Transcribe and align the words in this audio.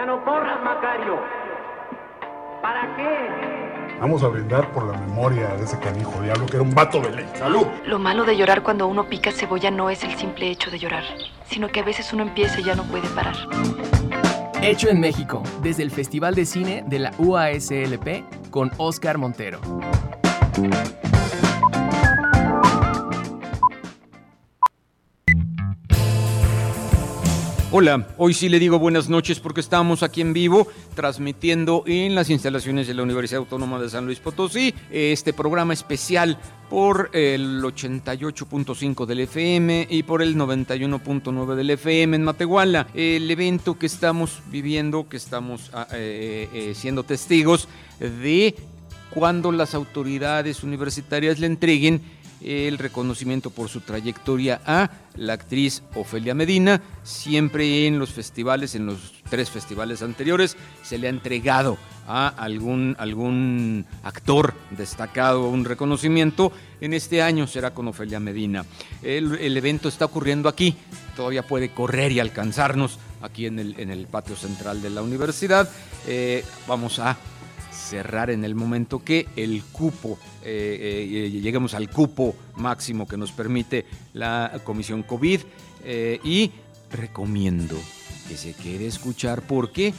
Ya 0.00 0.06
no 0.06 0.24
corras, 0.24 0.58
Macario. 0.64 1.20
¿Para 2.62 2.96
qué? 2.96 3.98
Vamos 4.00 4.22
a 4.22 4.28
brindar 4.28 4.72
por 4.72 4.90
la 4.90 4.98
memoria 4.98 5.48
de 5.48 5.64
ese 5.64 5.78
canijo 5.78 6.22
diablo 6.22 6.46
que 6.46 6.56
era 6.56 6.62
un 6.62 6.74
vato 6.74 7.02
de 7.02 7.10
ley. 7.10 7.28
¡Salud! 7.34 7.66
Lo 7.84 7.98
malo 7.98 8.24
de 8.24 8.34
llorar 8.34 8.62
cuando 8.62 8.86
uno 8.86 9.04
pica 9.04 9.30
cebolla 9.30 9.70
no 9.70 9.90
es 9.90 10.02
el 10.02 10.14
simple 10.14 10.50
hecho 10.50 10.70
de 10.70 10.78
llorar, 10.78 11.04
sino 11.44 11.68
que 11.68 11.80
a 11.80 11.82
veces 11.82 12.14
uno 12.14 12.22
empieza 12.22 12.60
y 12.60 12.62
ya 12.62 12.74
no 12.74 12.84
puede 12.84 13.08
parar. 13.08 13.34
Hecho 14.62 14.88
en 14.88 15.00
México, 15.00 15.42
desde 15.60 15.82
el 15.82 15.90
Festival 15.90 16.34
de 16.34 16.46
Cine 16.46 16.82
de 16.86 16.98
la 16.98 17.12
UASLP 17.18 18.24
con 18.50 18.70
Oscar 18.78 19.18
Montero. 19.18 19.60
Hola, 27.72 28.08
hoy 28.18 28.34
sí 28.34 28.48
le 28.48 28.58
digo 28.58 28.80
buenas 28.80 29.08
noches 29.08 29.38
porque 29.38 29.60
estamos 29.60 30.02
aquí 30.02 30.22
en 30.22 30.32
vivo 30.32 30.66
transmitiendo 30.96 31.84
en 31.86 32.16
las 32.16 32.28
instalaciones 32.28 32.88
de 32.88 32.94
la 32.94 33.04
Universidad 33.04 33.38
Autónoma 33.38 33.78
de 33.78 33.88
San 33.88 34.06
Luis 34.06 34.18
Potosí 34.18 34.74
este 34.90 35.32
programa 35.32 35.72
especial 35.72 36.36
por 36.68 37.10
el 37.12 37.62
88.5 37.62 39.06
del 39.06 39.20
FM 39.20 39.86
y 39.88 40.02
por 40.02 40.20
el 40.20 40.34
91.9 40.34 41.54
del 41.54 41.70
FM 41.70 42.16
en 42.16 42.24
Matehuala. 42.24 42.88
El 42.92 43.30
evento 43.30 43.78
que 43.78 43.86
estamos 43.86 44.42
viviendo, 44.50 45.08
que 45.08 45.16
estamos 45.16 45.70
ah, 45.72 45.86
eh, 45.92 46.48
eh, 46.52 46.72
siendo 46.74 47.04
testigos 47.04 47.68
de 48.00 48.56
cuando 49.10 49.52
las 49.52 49.76
autoridades 49.76 50.64
universitarias 50.64 51.38
le 51.38 51.46
entreguen 51.46 52.02
el 52.40 52.78
reconocimiento 52.78 53.50
por 53.50 53.68
su 53.68 53.80
trayectoria 53.80 54.60
a 54.64 54.90
la 55.16 55.34
actriz 55.34 55.82
Ofelia 55.94 56.34
Medina. 56.34 56.80
Siempre 57.02 57.86
en 57.86 57.98
los 57.98 58.10
festivales, 58.10 58.74
en 58.74 58.86
los 58.86 59.12
tres 59.28 59.50
festivales 59.50 60.02
anteriores, 60.02 60.56
se 60.82 60.98
le 60.98 61.06
ha 61.06 61.10
entregado 61.10 61.78
a 62.06 62.28
algún, 62.28 63.86
actor 64.02 64.54
destacado 64.70 65.48
un 65.48 65.64
reconocimiento. 65.64 66.52
En 66.80 66.94
este 66.94 67.22
año 67.22 67.46
será 67.46 67.72
con 67.72 67.88
Ofelia 67.88 68.20
Medina. 68.20 68.64
El, 69.02 69.56
evento 69.56 69.88
está 69.88 70.06
ocurriendo 70.06 70.48
aquí, 70.48 70.76
todavía 71.16 71.46
puede 71.46 71.70
correr 71.70 72.12
y 72.12 72.20
alcanzarnos 72.20 72.98
aquí 73.22 73.46
en 73.46 73.58
el, 73.58 73.78
en 73.78 73.90
el 73.90 74.06
patio 74.06 74.34
central 74.34 74.82
de 74.82 74.90
la 74.90 75.02
universidad. 75.02 75.70
Eh, 76.06 76.44
vamos 76.66 76.98
a 76.98 77.16
cerrar 77.90 78.30
en 78.30 78.44
el 78.44 78.54
momento 78.54 79.00
que 79.00 79.26
el 79.34 79.64
cupo, 79.64 80.16
eh, 80.44 81.08
eh, 81.10 81.30
lleguemos 81.30 81.74
al 81.74 81.90
cupo 81.90 82.36
máximo 82.54 83.08
que 83.08 83.16
nos 83.16 83.32
permite 83.32 83.84
la 84.12 84.60
Comisión 84.62 85.02
COVID 85.02 85.40
eh, 85.84 86.20
y 86.22 86.52
recomiendo 86.92 87.76
que 88.28 88.36
se 88.36 88.54
quede 88.54 88.86
escuchar 88.86 89.42
porque 89.42 89.92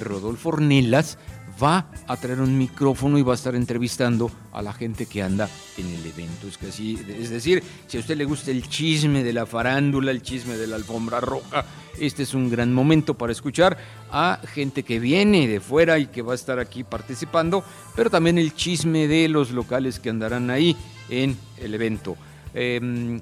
Rodolfo 0.00 0.50
Ornelas 0.50 1.18
va 1.62 1.86
a 2.06 2.16
traer 2.16 2.40
un 2.40 2.56
micrófono 2.56 3.18
y 3.18 3.22
va 3.22 3.32
a 3.32 3.34
estar 3.34 3.54
entrevistando 3.54 4.30
a 4.52 4.62
la 4.62 4.72
gente 4.72 5.06
que 5.06 5.22
anda 5.22 5.48
en 5.76 5.86
el 5.86 6.06
evento. 6.06 6.46
Es, 6.46 6.58
que 6.58 6.68
así, 6.68 6.98
es 7.08 7.30
decir, 7.30 7.62
si 7.86 7.96
a 7.96 8.00
usted 8.00 8.16
le 8.16 8.24
gusta 8.24 8.50
el 8.50 8.68
chisme 8.68 9.24
de 9.24 9.32
la 9.32 9.46
farándula, 9.46 10.10
el 10.10 10.22
chisme 10.22 10.56
de 10.56 10.66
la 10.66 10.76
alfombra 10.76 11.20
roja, 11.20 11.64
este 11.98 12.24
es 12.24 12.34
un 12.34 12.50
gran 12.50 12.72
momento 12.74 13.14
para 13.14 13.32
escuchar 13.32 13.78
a 14.10 14.40
gente 14.46 14.82
que 14.82 14.98
viene 14.98 15.48
de 15.48 15.60
fuera 15.60 15.98
y 15.98 16.06
que 16.06 16.22
va 16.22 16.32
a 16.32 16.36
estar 16.36 16.58
aquí 16.58 16.84
participando, 16.84 17.64
pero 17.94 18.10
también 18.10 18.38
el 18.38 18.54
chisme 18.54 19.08
de 19.08 19.28
los 19.28 19.50
locales 19.50 19.98
que 19.98 20.10
andarán 20.10 20.50
ahí 20.50 20.76
en 21.08 21.36
el 21.58 21.74
evento. 21.74 22.16
Em, 22.54 23.20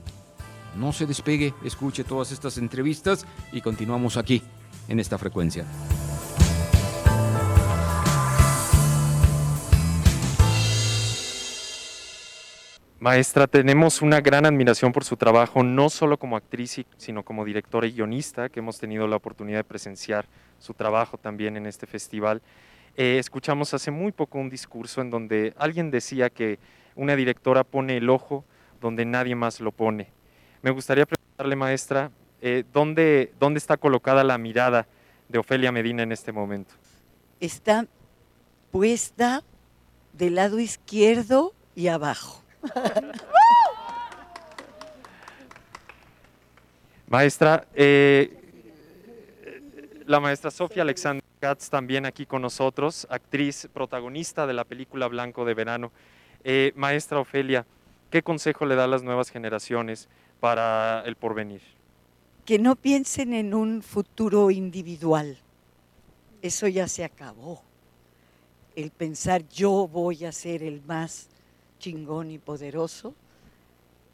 no 0.76 0.92
se 0.92 1.06
despegue, 1.06 1.54
escuche 1.64 2.02
todas 2.02 2.32
estas 2.32 2.58
entrevistas 2.58 3.26
y 3.52 3.60
continuamos 3.60 4.16
aquí 4.16 4.42
en 4.88 4.98
esta 4.98 5.18
frecuencia. 5.18 5.64
Maestra, 13.04 13.46
tenemos 13.46 14.00
una 14.00 14.22
gran 14.22 14.46
admiración 14.46 14.90
por 14.90 15.04
su 15.04 15.18
trabajo, 15.18 15.62
no 15.62 15.90
solo 15.90 16.16
como 16.16 16.38
actriz, 16.38 16.86
sino 16.96 17.22
como 17.22 17.44
directora 17.44 17.86
y 17.86 17.92
guionista, 17.92 18.48
que 18.48 18.60
hemos 18.60 18.78
tenido 18.78 19.06
la 19.06 19.16
oportunidad 19.16 19.58
de 19.58 19.64
presenciar 19.64 20.24
su 20.58 20.72
trabajo 20.72 21.18
también 21.18 21.58
en 21.58 21.66
este 21.66 21.86
festival. 21.86 22.40
Eh, 22.96 23.18
escuchamos 23.18 23.74
hace 23.74 23.90
muy 23.90 24.10
poco 24.10 24.38
un 24.38 24.48
discurso 24.48 25.02
en 25.02 25.10
donde 25.10 25.52
alguien 25.58 25.90
decía 25.90 26.30
que 26.30 26.58
una 26.96 27.14
directora 27.14 27.62
pone 27.62 27.98
el 27.98 28.08
ojo 28.08 28.42
donde 28.80 29.04
nadie 29.04 29.34
más 29.34 29.60
lo 29.60 29.70
pone. 29.70 30.08
Me 30.62 30.70
gustaría 30.70 31.04
preguntarle, 31.04 31.56
maestra, 31.56 32.10
eh, 32.40 32.64
¿dónde, 32.72 33.34
¿dónde 33.38 33.58
está 33.58 33.76
colocada 33.76 34.24
la 34.24 34.38
mirada 34.38 34.86
de 35.28 35.38
Ofelia 35.38 35.70
Medina 35.70 36.04
en 36.04 36.12
este 36.12 36.32
momento? 36.32 36.72
Está 37.38 37.86
puesta 38.72 39.42
del 40.14 40.36
lado 40.36 40.58
izquierdo 40.58 41.52
y 41.76 41.88
abajo. 41.88 42.43
Maestra, 47.06 47.66
eh, 47.74 48.40
la 50.06 50.20
maestra 50.20 50.50
Sofía 50.50 50.82
Alexander 50.82 51.22
Katz 51.38 51.68
también 51.68 52.06
aquí 52.06 52.26
con 52.26 52.42
nosotros, 52.42 53.06
actriz 53.10 53.68
protagonista 53.72 54.46
de 54.46 54.54
la 54.54 54.64
película 54.64 55.06
Blanco 55.06 55.44
de 55.44 55.54
Verano. 55.54 55.92
Eh, 56.42 56.72
maestra 56.74 57.20
Ofelia, 57.20 57.66
¿qué 58.10 58.22
consejo 58.22 58.66
le 58.66 58.74
da 58.74 58.84
a 58.84 58.88
las 58.88 59.02
nuevas 59.02 59.30
generaciones 59.30 60.08
para 60.40 61.02
el 61.06 61.16
porvenir? 61.16 61.60
Que 62.44 62.58
no 62.58 62.76
piensen 62.76 63.32
en 63.34 63.54
un 63.54 63.82
futuro 63.82 64.50
individual. 64.50 65.38
Eso 66.42 66.66
ya 66.66 66.88
se 66.88 67.04
acabó. 67.04 67.62
El 68.74 68.90
pensar 68.90 69.48
yo 69.48 69.86
voy 69.86 70.24
a 70.24 70.32
ser 70.32 70.62
el 70.62 70.82
más 70.82 71.28
chingón 71.84 72.30
y 72.30 72.38
poderoso, 72.38 73.12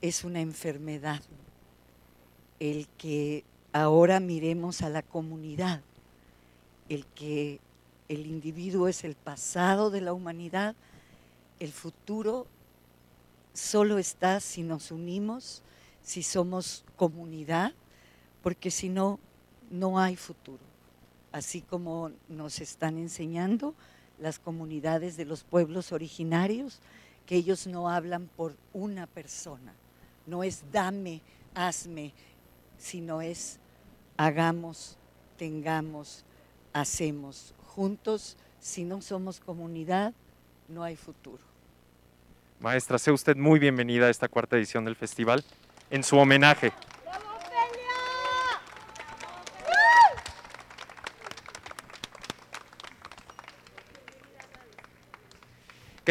es 0.00 0.24
una 0.24 0.40
enfermedad. 0.40 1.22
El 2.58 2.88
que 2.98 3.44
ahora 3.72 4.18
miremos 4.18 4.82
a 4.82 4.88
la 4.88 5.02
comunidad, 5.02 5.80
el 6.88 7.06
que 7.06 7.60
el 8.08 8.26
individuo 8.26 8.88
es 8.88 9.04
el 9.04 9.14
pasado 9.14 9.90
de 9.90 10.00
la 10.00 10.12
humanidad, 10.12 10.74
el 11.60 11.70
futuro 11.70 12.48
solo 13.54 13.98
está 13.98 14.40
si 14.40 14.64
nos 14.64 14.90
unimos, 14.90 15.62
si 16.02 16.24
somos 16.24 16.84
comunidad, 16.96 17.72
porque 18.42 18.72
si 18.72 18.88
no, 18.88 19.20
no 19.70 20.00
hay 20.00 20.16
futuro. 20.16 20.58
Así 21.30 21.60
como 21.60 22.10
nos 22.28 22.60
están 22.60 22.98
enseñando 22.98 23.74
las 24.18 24.40
comunidades 24.40 25.16
de 25.16 25.24
los 25.24 25.44
pueblos 25.44 25.92
originarios, 25.92 26.80
que 27.30 27.36
ellos 27.36 27.68
no 27.68 27.88
hablan 27.88 28.28
por 28.36 28.56
una 28.72 29.06
persona. 29.06 29.72
No 30.26 30.42
es 30.42 30.64
dame, 30.72 31.20
hazme, 31.54 32.12
sino 32.76 33.22
es 33.22 33.60
hagamos, 34.16 34.98
tengamos, 35.38 36.24
hacemos. 36.72 37.54
Juntos, 37.68 38.36
si 38.58 38.82
no 38.82 39.00
somos 39.00 39.38
comunidad, 39.38 40.12
no 40.68 40.82
hay 40.82 40.96
futuro. 40.96 41.38
Maestra, 42.58 42.98
sea 42.98 43.12
usted 43.12 43.36
muy 43.36 43.60
bienvenida 43.60 44.06
a 44.06 44.10
esta 44.10 44.26
cuarta 44.26 44.56
edición 44.56 44.84
del 44.84 44.96
festival 44.96 45.44
en 45.88 46.02
su 46.02 46.16
homenaje. 46.18 46.72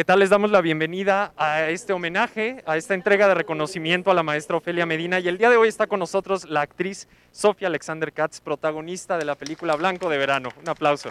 ¿Qué 0.00 0.04
tal? 0.04 0.20
Les 0.20 0.30
damos 0.30 0.50
la 0.50 0.62
bienvenida 0.62 1.34
a 1.36 1.68
este 1.68 1.92
homenaje, 1.92 2.62
a 2.64 2.78
esta 2.78 2.94
entrega 2.94 3.28
de 3.28 3.34
reconocimiento 3.34 4.10
a 4.10 4.14
la 4.14 4.22
maestra 4.22 4.56
Ofelia 4.56 4.86
Medina. 4.86 5.20
Y 5.20 5.28
el 5.28 5.36
día 5.36 5.50
de 5.50 5.58
hoy 5.58 5.68
está 5.68 5.86
con 5.86 6.00
nosotros 6.00 6.48
la 6.48 6.62
actriz 6.62 7.06
Sofía 7.32 7.68
Alexander 7.68 8.10
Katz, 8.10 8.40
protagonista 8.40 9.18
de 9.18 9.26
la 9.26 9.34
película 9.34 9.76
Blanco 9.76 10.08
de 10.08 10.16
Verano. 10.16 10.48
Un 10.58 10.70
aplauso. 10.70 11.10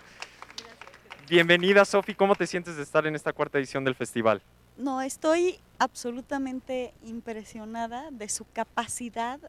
Bienvenida, 1.29 1.85
Sofía. 1.85 2.15
¿Cómo 2.17 2.33
te 2.33 2.47
sientes 2.47 2.77
de 2.77 2.81
estar 2.81 3.05
en 3.05 3.13
esta 3.13 3.31
cuarta 3.31 3.59
edición 3.59 3.83
del 3.83 3.93
festival? 3.93 4.41
No, 4.75 5.03
estoy 5.03 5.59
absolutamente 5.77 6.91
impresionada 7.05 8.09
de 8.09 8.27
su 8.27 8.43
capacidad 8.53 9.39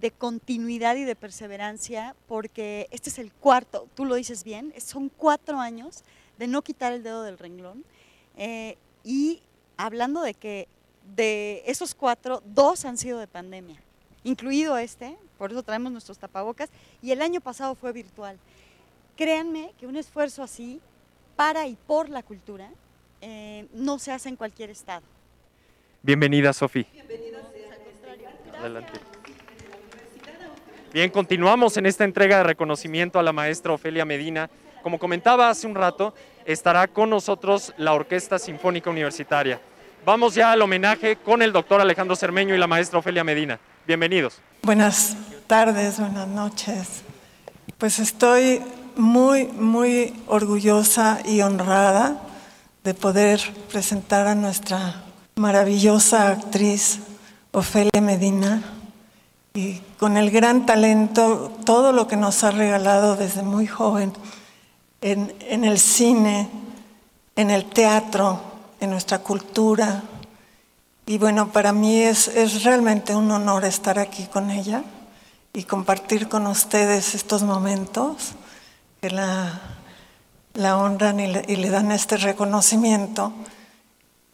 de 0.00 0.10
continuidad 0.10 0.96
y 0.96 1.04
de 1.04 1.16
perseverancia, 1.16 2.16
porque 2.26 2.88
este 2.92 3.10
es 3.10 3.18
el 3.18 3.30
cuarto, 3.30 3.88
tú 3.94 4.06
lo 4.06 4.14
dices 4.14 4.42
bien, 4.42 4.72
son 4.78 5.10
cuatro 5.10 5.60
años 5.60 6.02
de 6.38 6.46
no 6.46 6.62
quitar 6.62 6.94
el 6.94 7.02
dedo 7.02 7.22
del 7.24 7.36
renglón 7.36 7.84
eh, 8.36 8.76
y 9.04 9.42
hablando 9.76 10.22
de 10.22 10.34
que 10.34 10.68
de 11.16 11.62
esos 11.66 11.94
cuatro, 11.94 12.42
dos 12.44 12.84
han 12.84 12.96
sido 12.96 13.18
de 13.18 13.26
pandemia, 13.26 13.80
incluido 14.24 14.76
este, 14.78 15.16
por 15.38 15.50
eso 15.50 15.62
traemos 15.62 15.90
nuestros 15.92 16.18
tapabocas, 16.18 16.70
y 17.02 17.10
el 17.12 17.22
año 17.22 17.40
pasado 17.40 17.74
fue 17.74 17.92
virtual. 17.92 18.38
Créanme 19.16 19.72
que 19.78 19.86
un 19.86 19.96
esfuerzo 19.96 20.42
así 20.42 20.80
para 21.36 21.66
y 21.66 21.76
por 21.86 22.08
la 22.08 22.22
cultura 22.22 22.70
eh, 23.20 23.66
no 23.72 23.98
se 23.98 24.12
hace 24.12 24.28
en 24.28 24.36
cualquier 24.36 24.70
estado. 24.70 25.02
Bienvenida, 26.02 26.52
Sofi. 26.52 26.86
Bienvenida, 26.92 27.38
Adelante. 28.58 28.92
Bien, 30.92 31.10
continuamos 31.10 31.76
en 31.76 31.86
esta 31.86 32.04
entrega 32.04 32.38
de 32.38 32.42
reconocimiento 32.42 33.18
a 33.18 33.22
la 33.22 33.32
maestra 33.32 33.72
Ofelia 33.72 34.04
Medina. 34.04 34.50
Como 34.82 34.98
comentaba 34.98 35.48
hace 35.48 35.66
un 35.66 35.74
rato, 35.74 36.14
estará 36.44 36.88
con 36.88 37.10
nosotros 37.10 37.72
la 37.76 37.92
Orquesta 37.92 38.38
Sinfónica 38.38 38.90
Universitaria. 38.90 39.60
Vamos 40.04 40.34
ya 40.34 40.52
al 40.52 40.62
homenaje 40.62 41.16
con 41.16 41.42
el 41.42 41.52
doctor 41.52 41.80
Alejandro 41.80 42.16
Cermeño 42.16 42.54
y 42.54 42.58
la 42.58 42.66
maestra 42.66 42.98
Ofelia 42.98 43.24
Medina. 43.24 43.58
Bienvenidos. 43.86 44.40
Buenas 44.62 45.16
tardes, 45.46 45.98
buenas 45.98 46.26
noches. 46.28 47.02
Pues 47.78 47.98
estoy 47.98 48.62
muy, 48.96 49.46
muy 49.46 50.14
orgullosa 50.26 51.20
y 51.24 51.40
honrada 51.42 52.20
de 52.84 52.94
poder 52.94 53.40
presentar 53.70 54.26
a 54.26 54.34
nuestra 54.34 55.02
maravillosa 55.36 56.30
actriz 56.30 57.00
Ofelia 57.52 58.00
Medina 58.00 58.62
y 59.54 59.80
con 59.98 60.16
el 60.16 60.30
gran 60.30 60.64
talento, 60.66 61.52
todo 61.66 61.92
lo 61.92 62.06
que 62.06 62.16
nos 62.16 62.44
ha 62.44 62.52
regalado 62.52 63.16
desde 63.16 63.42
muy 63.42 63.66
joven 63.66 64.12
en, 65.00 65.34
en 65.40 65.64
el 65.64 65.78
cine, 65.78 66.48
en 67.36 67.50
el 67.50 67.64
teatro, 67.66 68.40
en 68.80 68.90
nuestra 68.90 69.20
cultura. 69.20 70.02
Y 71.06 71.18
bueno, 71.18 71.52
para 71.52 71.72
mí 71.72 72.02
es, 72.02 72.62
realmente 72.64 73.14
un 73.14 73.30
honor 73.30 73.64
estar 73.64 73.98
aquí 73.98 74.26
con 74.26 74.50
ella 74.50 74.82
y 75.52 75.64
compartir 75.64 76.28
con 76.28 76.46
ustedes 76.46 77.14
estos 77.14 77.42
momentos 77.42 78.32
que 79.00 79.10
la, 79.10 79.60
honran 80.76 81.20
y 81.20 81.26
le, 81.28 81.70
dan 81.70 81.92
este 81.92 82.16
reconocimiento. 82.16 83.32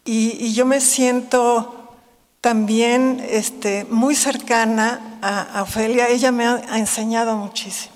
Y, 0.04 0.52
yo 0.52 0.66
me 0.66 0.80
siento 0.80 1.94
también 2.40 3.24
este, 3.28 3.86
muy 3.90 4.14
cercana 4.14 5.18
a, 5.22 5.58
a 5.58 5.62
Ofelia. 5.62 6.08
Ella 6.08 6.30
me 6.30 6.46
ha, 6.46 6.78
enseñado 6.78 7.36
muchísimo, 7.36 7.94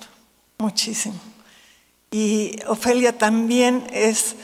muchísimo. 0.58 1.30
Y 2.10 2.56
Ofelia 2.66 3.16
también 3.16 3.86
es, 3.92 4.34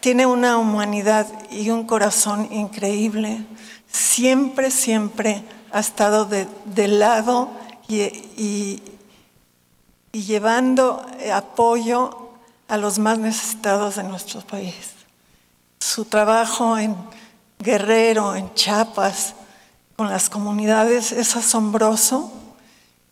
tiene 0.00 0.24
una 0.26 0.56
humanidad 0.58 1.26
y 1.50 1.70
un 1.70 1.84
corazón 1.84 2.48
increíble. 2.52 3.44
Siempre, 3.90 4.70
siempre 4.70 5.44
ha 5.72 5.80
estado 5.80 6.24
de, 6.24 6.46
de 6.64 6.88
lado 6.88 7.50
y, 7.88 8.02
y, 8.02 8.82
y 10.12 10.22
llevando 10.22 11.04
apoyo 11.32 12.30
a 12.68 12.76
los 12.76 12.98
más 12.98 13.18
necesitados 13.18 13.96
de 13.96 14.04
nuestro 14.04 14.40
país. 14.40 14.92
Su 15.80 16.04
trabajo 16.04 16.78
en 16.78 16.96
Guerrero, 17.58 18.34
en 18.36 18.54
Chiapas, 18.54 19.34
con 19.96 20.08
las 20.08 20.30
comunidades 20.30 21.12
es 21.12 21.36
asombroso 21.36 22.32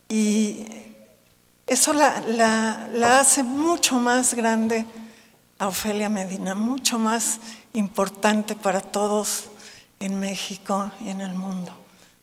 y 0.07 0.65
eso 1.69 1.93
la, 1.93 2.21
la, 2.21 2.89
la, 2.93 3.19
hace 3.19 3.43
mucho 3.43 3.99
más 3.99 4.33
grande 4.33 4.85
a 5.59 5.67
Ofelia 5.67 6.09
Medina, 6.09 6.55
mucho 6.55 6.97
más 6.97 7.39
importante 7.73 8.55
para 8.55 8.81
todos 8.81 9.45
en 9.99 10.19
México 10.19 10.91
y 10.99 11.09
en 11.09 11.21
el 11.21 11.35
mundo. 11.35 11.71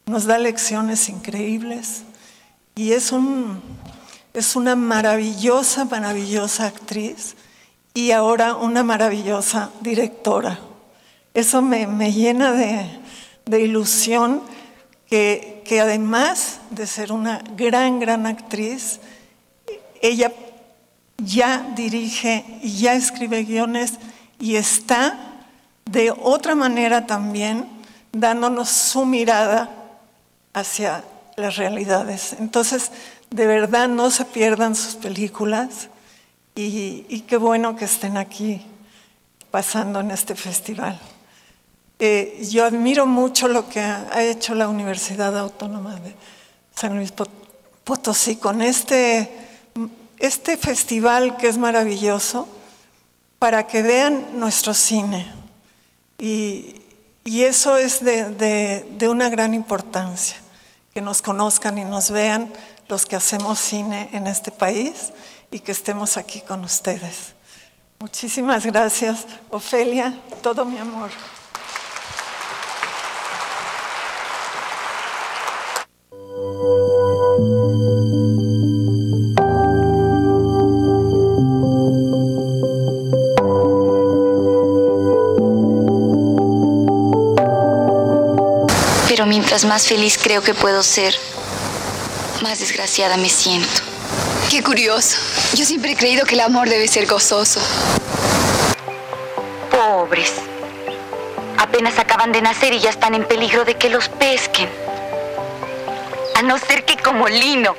Nos 0.06 0.24
da 0.24 0.38
lecciones 0.38 1.08
increíbles 1.08 2.02
y 2.74 2.92
es, 2.92 3.12
un, 3.12 3.62
es 4.34 4.56
una 4.56 4.74
maravillosa, 4.74 5.84
maravillosa 5.84 6.66
actriz 6.66 7.36
y 7.94 8.10
ahora 8.10 8.56
una 8.56 8.82
maravillosa 8.82 9.70
directora. 9.80 10.58
Eso 11.34 11.62
me, 11.62 11.86
me 11.86 12.12
llena 12.12 12.52
de, 12.52 12.86
de 13.44 13.60
ilusión 13.60 14.42
que, 15.08 15.62
que 15.64 15.80
además 15.80 16.60
de 16.70 16.86
ser 16.86 17.12
una 17.12 17.42
gran, 17.56 18.00
gran 18.00 18.26
actriz, 18.26 19.00
ella 20.02 20.32
ya 21.18 21.72
dirige 21.74 22.44
y 22.62 22.78
ya 22.78 22.94
escribe 22.94 23.44
guiones 23.44 23.94
y 24.38 24.56
está 24.56 25.18
de 25.84 26.10
otra 26.10 26.54
manera 26.54 27.06
también 27.06 27.66
dándonos 28.12 28.68
su 28.68 29.06
mirada 29.06 29.70
hacia 30.52 31.04
las 31.36 31.56
realidades. 31.56 32.34
Entonces, 32.38 32.90
de 33.30 33.46
verdad 33.46 33.88
no 33.88 34.10
se 34.10 34.24
pierdan 34.24 34.74
sus 34.74 34.94
películas 34.94 35.88
y, 36.54 37.24
qué 37.28 37.36
bueno 37.36 37.76
que 37.76 37.84
estén 37.84 38.16
aquí 38.16 38.62
pasando 39.50 40.00
en 40.00 40.10
este 40.10 40.34
festival. 40.34 40.98
Eh, 41.98 42.46
yo 42.50 42.64
admiro 42.64 43.06
mucho 43.06 43.48
lo 43.48 43.68
que 43.68 43.80
ha 43.80 44.22
hecho 44.22 44.54
la 44.54 44.68
Universidad 44.68 45.36
Autónoma 45.38 45.96
de 45.96 46.14
San 46.74 46.96
Luis 46.96 47.12
Potosí 47.84 48.36
con 48.36 48.60
este 48.60 49.45
este 50.18 50.56
festival 50.56 51.36
que 51.36 51.48
es 51.48 51.58
maravilloso 51.58 52.48
para 53.38 53.66
que 53.66 53.82
vean 53.82 54.38
nuestro 54.38 54.74
cine. 54.74 55.26
Y, 56.18 56.76
y 57.24 57.42
eso 57.42 57.76
es 57.76 58.04
de, 58.04 58.30
de, 58.30 58.86
de, 58.98 59.08
una 59.08 59.28
gran 59.28 59.52
importancia, 59.52 60.36
que 60.94 61.00
nos 61.00 61.20
conozcan 61.20 61.76
y 61.78 61.84
nos 61.84 62.10
vean 62.10 62.52
los 62.88 63.04
que 63.04 63.16
hacemos 63.16 63.58
cine 63.58 64.08
en 64.12 64.26
este 64.26 64.50
país 64.50 65.12
y 65.50 65.60
que 65.60 65.72
estemos 65.72 66.16
aquí 66.16 66.40
con 66.40 66.64
ustedes. 66.64 67.34
Muchísimas 67.98 68.64
gracias, 68.64 69.26
Ofelia, 69.50 70.18
todo 70.42 70.64
mi 70.64 70.78
amor. 70.78 71.10
Mientras 89.46 89.64
más 89.64 89.86
feliz 89.86 90.18
creo 90.20 90.42
que 90.42 90.54
puedo 90.54 90.82
ser, 90.82 91.14
más 92.42 92.58
desgraciada 92.58 93.16
me 93.16 93.28
siento. 93.28 93.80
Qué 94.50 94.60
curioso. 94.60 95.18
Yo 95.54 95.64
siempre 95.64 95.92
he 95.92 95.96
creído 95.96 96.26
que 96.26 96.34
el 96.34 96.40
amor 96.40 96.68
debe 96.68 96.88
ser 96.88 97.06
gozoso. 97.06 97.60
Pobres. 99.70 100.32
Apenas 101.58 101.96
acaban 102.00 102.32
de 102.32 102.42
nacer 102.42 102.72
y 102.72 102.80
ya 102.80 102.90
están 102.90 103.14
en 103.14 103.24
peligro 103.24 103.64
de 103.64 103.76
que 103.76 103.88
los 103.88 104.08
pesquen. 104.08 104.68
A 106.34 106.42
no 106.42 106.58
ser 106.58 106.84
que 106.84 106.96
como 106.96 107.28
Lino, 107.28 107.76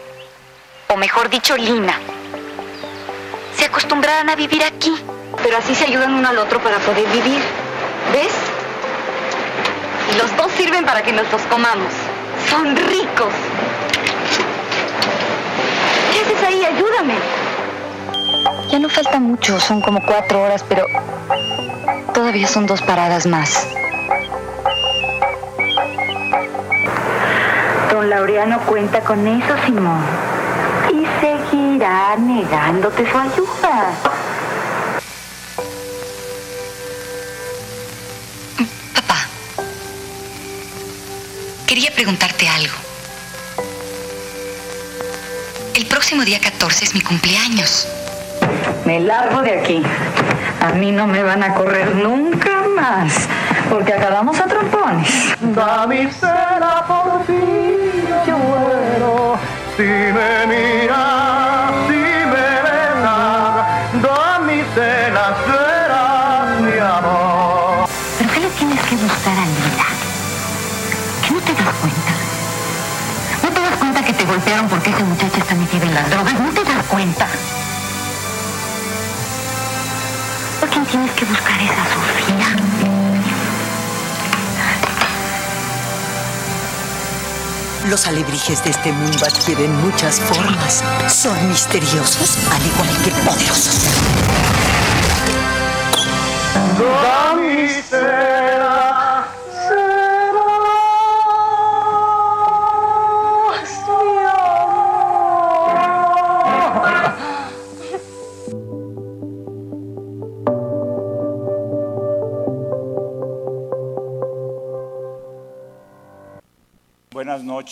o 0.88 0.96
mejor 0.96 1.30
dicho 1.30 1.58
Lina, 1.58 2.00
se 3.58 3.66
acostumbraran 3.66 4.30
a 4.30 4.38
vivir 4.38 4.64
aquí. 4.64 4.96
Pero 5.44 5.58
así 5.58 5.76
se 5.76 5.84
ayudan 5.84 6.14
uno 6.14 6.30
al 6.30 6.38
otro 6.38 6.64
para 6.64 6.80
poder 6.80 7.06
vivir. 7.10 7.42
¿Ves? 8.14 8.57
Los 10.18 10.36
dos 10.36 10.52
sirven 10.54 10.86
para 10.86 11.04
que 11.04 11.14
nos 11.14 11.32
los 11.32 11.42
comamos. 11.44 11.94
Son 12.50 12.76
ricos. 12.76 13.34
¿Qué 16.12 16.22
haces 16.22 16.44
ahí? 16.44 16.66
Ayúdame. 16.66 17.16
Ya 18.72 18.80
no 18.80 18.90
falta 18.90 19.20
mucho, 19.20 19.60
son 19.60 19.82
como 19.82 20.02
cuatro 20.06 20.42
horas, 20.42 20.64
pero 20.68 20.86
todavía 22.14 22.48
son 22.48 22.66
dos 22.66 22.82
paradas 22.82 23.26
más. 23.28 23.68
Don 27.92 28.10
Laureano 28.10 28.60
cuenta 28.62 29.02
con 29.02 29.26
eso, 29.28 29.56
Simón. 29.66 30.04
Y 30.92 31.06
seguirá 31.22 32.16
negándote 32.18 33.10
su 33.10 33.18
ayuda. 33.18 33.92
Quería 41.78 41.94
preguntarte 41.94 42.50
algo. 42.50 42.74
El 45.76 45.86
próximo 45.86 46.26
día 46.26 46.40
14 46.40 46.86
es 46.86 46.96
mi 46.96 47.02
cumpleaños. 47.02 47.88
Me 48.84 49.00
largo 49.00 49.44
de 49.44 49.60
aquí. 49.60 49.84
A 50.60 50.72
mí 50.72 50.92
no 50.92 51.06
me 51.06 51.22
van 51.22 51.44
a 51.44 51.54
correr 51.54 51.94
nunca 51.94 52.64
más, 52.76 53.28
porque 53.70 53.94
acabamos 53.94 54.40
a 54.40 54.46
trompones. 54.48 55.08
Por 56.88 57.28
fin 57.28 57.78
yo 58.26 58.38
muero. 58.40 59.40
Si 59.78 59.84
me 59.84 60.46
las 75.98 76.10
drogas? 76.12 76.40
¿No 76.40 76.52
te 76.52 76.64
das 76.64 76.86
cuenta? 76.86 77.28
¿Por 80.60 80.70
quién 80.70 80.86
tienes 80.86 81.12
que 81.12 81.26
buscar 81.26 81.60
esa 81.60 81.84
Sofía? 81.94 82.56
Los 87.90 88.06
alebrijes 88.06 88.64
de 88.64 88.72
este 88.72 88.92
mundo 88.92 89.26
adquieren 89.26 89.74
muchas 89.82 90.20
formas. 90.20 90.84
Son 91.08 91.48
misteriosos, 91.48 92.38
al 92.52 92.66
igual 92.66 92.90
que 93.04 93.12
poderosos. 93.28 93.88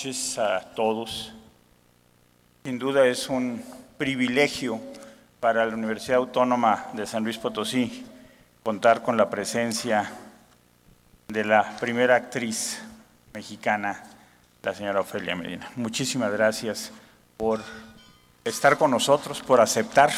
A 0.06 0.60
todos. 0.76 1.34
Sin 2.64 2.78
duda 2.78 3.08
es 3.08 3.28
un 3.28 3.64
privilegio 3.98 4.80
para 5.40 5.66
la 5.66 5.74
Universidad 5.74 6.18
Autónoma 6.18 6.90
de 6.94 7.08
San 7.08 7.24
Luis 7.24 7.40
Potosí 7.40 8.06
contar 8.62 9.02
con 9.02 9.18
la 9.18 9.32
presencia 9.32 10.12
de 11.28 11.44
la 11.44 11.78
primera 11.80 12.16
actriz 12.18 12.84
mexicana, 13.34 14.04
la 14.62 14.76
señora 14.76 15.00
Ofelia 15.00 15.36
Medina. 15.36 15.72
Muchísimas 15.76 16.32
gracias 16.32 16.92
por 17.36 17.62
estar 18.44 18.78
con 18.78 18.92
nosotros, 18.92 19.42
por 19.42 19.60
aceptar 19.60 20.12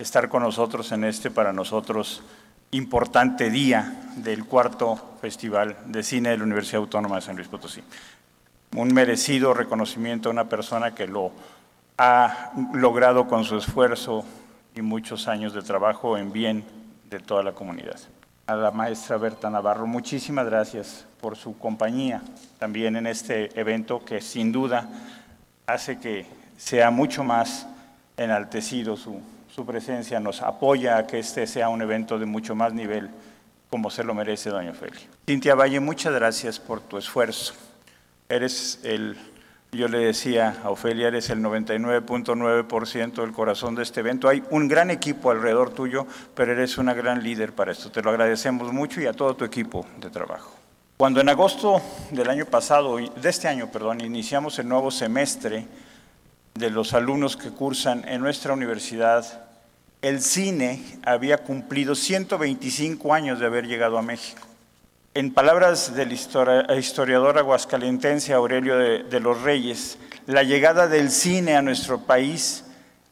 estar 0.00 0.28
con 0.28 0.42
nosotros 0.42 0.90
en 0.90 1.04
este 1.04 1.30
para 1.30 1.52
nosotros 1.52 2.24
importante 2.72 3.50
día 3.50 4.02
del 4.16 4.46
cuarto 4.46 5.16
Festival 5.20 5.76
de 5.86 6.02
Cine 6.02 6.30
de 6.30 6.38
la 6.38 6.44
Universidad 6.44 6.80
Autónoma 6.80 7.16
de 7.16 7.22
San 7.22 7.36
Luis 7.36 7.46
Potosí 7.46 7.84
un 8.74 8.94
merecido 8.94 9.54
reconocimiento 9.54 10.28
a 10.28 10.32
una 10.32 10.48
persona 10.48 10.94
que 10.94 11.06
lo 11.06 11.32
ha 11.98 12.52
logrado 12.72 13.28
con 13.28 13.44
su 13.44 13.58
esfuerzo 13.58 14.24
y 14.74 14.82
muchos 14.82 15.28
años 15.28 15.52
de 15.52 15.62
trabajo 15.62 16.16
en 16.16 16.32
bien 16.32 16.64
de 17.10 17.20
toda 17.20 17.42
la 17.42 17.52
comunidad. 17.52 17.98
A 18.46 18.56
la 18.56 18.70
maestra 18.70 19.18
Berta 19.18 19.50
Navarro, 19.50 19.86
muchísimas 19.86 20.46
gracias 20.46 21.06
por 21.20 21.36
su 21.36 21.56
compañía 21.58 22.22
también 22.58 22.96
en 22.96 23.06
este 23.06 23.58
evento 23.60 24.04
que 24.04 24.20
sin 24.20 24.50
duda 24.50 24.88
hace 25.66 25.98
que 25.98 26.26
sea 26.56 26.90
mucho 26.90 27.22
más 27.22 27.66
enaltecido 28.16 28.96
su, 28.96 29.20
su 29.54 29.66
presencia, 29.66 30.18
nos 30.18 30.42
apoya 30.42 30.96
a 30.96 31.06
que 31.06 31.18
este 31.18 31.46
sea 31.46 31.68
un 31.68 31.82
evento 31.82 32.18
de 32.18 32.26
mucho 32.26 32.54
más 32.54 32.72
nivel 32.72 33.10
como 33.70 33.90
se 33.90 34.04
lo 34.04 34.14
merece 34.14 34.50
doña 34.50 34.70
Ofelia. 34.70 35.00
Cintia 35.26 35.54
Valle, 35.54 35.80
muchas 35.80 36.12
gracias 36.12 36.58
por 36.58 36.80
tu 36.80 36.98
esfuerzo 36.98 37.54
eres 38.32 38.80
el, 38.82 39.16
yo 39.72 39.88
le 39.88 39.98
decía 39.98 40.56
a 40.64 40.70
Ofelia, 40.70 41.08
eres 41.08 41.30
el 41.30 41.40
99.9% 41.40 43.14
del 43.20 43.32
corazón 43.32 43.74
de 43.74 43.82
este 43.82 44.00
evento. 44.00 44.28
Hay 44.28 44.42
un 44.50 44.68
gran 44.68 44.90
equipo 44.90 45.30
alrededor 45.30 45.70
tuyo, 45.70 46.06
pero 46.34 46.52
eres 46.52 46.78
una 46.78 46.94
gran 46.94 47.22
líder 47.22 47.52
para 47.52 47.72
esto. 47.72 47.90
Te 47.90 48.02
lo 48.02 48.10
agradecemos 48.10 48.72
mucho 48.72 49.00
y 49.00 49.06
a 49.06 49.12
todo 49.12 49.36
tu 49.36 49.44
equipo 49.44 49.86
de 50.00 50.10
trabajo. 50.10 50.56
Cuando 50.96 51.20
en 51.20 51.28
agosto 51.28 51.82
del 52.10 52.30
año 52.30 52.46
pasado, 52.46 52.96
de 52.96 53.28
este 53.28 53.48
año, 53.48 53.70
perdón, 53.70 54.00
iniciamos 54.00 54.58
el 54.58 54.68
nuevo 54.68 54.90
semestre 54.90 55.66
de 56.54 56.70
los 56.70 56.94
alumnos 56.94 57.36
que 57.36 57.50
cursan 57.50 58.06
en 58.06 58.20
nuestra 58.20 58.52
universidad, 58.52 59.46
el 60.00 60.20
cine 60.20 60.82
había 61.04 61.38
cumplido 61.38 61.94
125 61.94 63.14
años 63.14 63.40
de 63.40 63.46
haber 63.46 63.66
llegado 63.66 63.98
a 63.98 64.02
México. 64.02 64.51
En 65.14 65.34
palabras 65.34 65.94
del 65.94 66.10
historiador 66.12 67.36
aguascalentense 67.36 68.32
Aurelio 68.32 68.78
de, 68.78 69.02
de, 69.02 69.20
los 69.20 69.42
Reyes, 69.42 69.98
la 70.26 70.42
llegada 70.42 70.88
del 70.88 71.10
cine 71.10 71.54
a 71.54 71.60
nuestro 71.60 71.98
país 72.00 72.64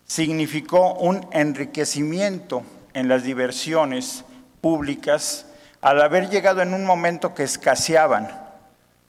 significó 0.06 0.94
un 0.94 1.26
enriquecimiento 1.30 2.62
en 2.94 3.08
las 3.08 3.22
diversiones 3.22 4.24
públicas 4.62 5.44
al 5.82 6.00
haber 6.00 6.30
llegado 6.30 6.62
en 6.62 6.72
un 6.72 6.86
momento 6.86 7.34
que 7.34 7.42
escaseaban 7.42 8.30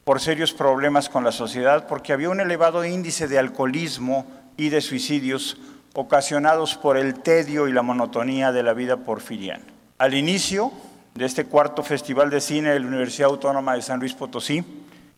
por 0.04 0.20
serios 0.20 0.52
problemas 0.52 1.08
con 1.08 1.24
la 1.24 1.32
sociedad, 1.32 1.88
porque 1.88 2.12
había 2.12 2.30
un 2.30 2.42
elevado 2.42 2.84
índice 2.84 3.30
de 3.30 3.40
alcoholismo 3.40 4.26
y 4.58 4.68
de 4.68 4.82
suicidios 4.82 5.58
ocasionados 5.94 6.76
por 6.76 6.98
el 6.98 7.22
tedio 7.22 7.70
y 7.70 7.72
la 7.72 7.84
monotonía 7.84 8.52
de 8.52 8.64
la 8.64 8.74
vida 8.74 8.98
porfiriana. 8.98 9.64
Al 9.98 10.14
inicio, 10.14 10.74
de 11.14 11.26
este 11.26 11.46
cuarto 11.46 11.84
Festival 11.84 12.30
de 12.30 12.42
Cine 12.42 12.70
de 12.70 12.80
la 12.80 12.88
Universidad 12.88 13.30
Autónoma 13.30 13.76
de 13.76 13.82
San 13.82 14.00
Luis 14.00 14.14
Potosí, 14.14 14.64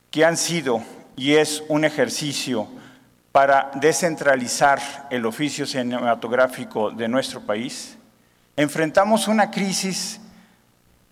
que 0.10 0.26
han 0.26 0.38
sido 0.38 0.82
y 1.16 1.34
es 1.34 1.64
un 1.68 1.86
ejercicio 1.86 2.68
para 3.32 3.72
descentralizar 3.76 5.08
el 5.10 5.26
oficio 5.26 5.66
cinematográfico 5.66 6.92
de 6.92 7.08
nuestro 7.08 7.42
país, 7.42 7.98
enfrentamos 8.56 9.28
una 9.28 9.50
crisis 9.50 10.20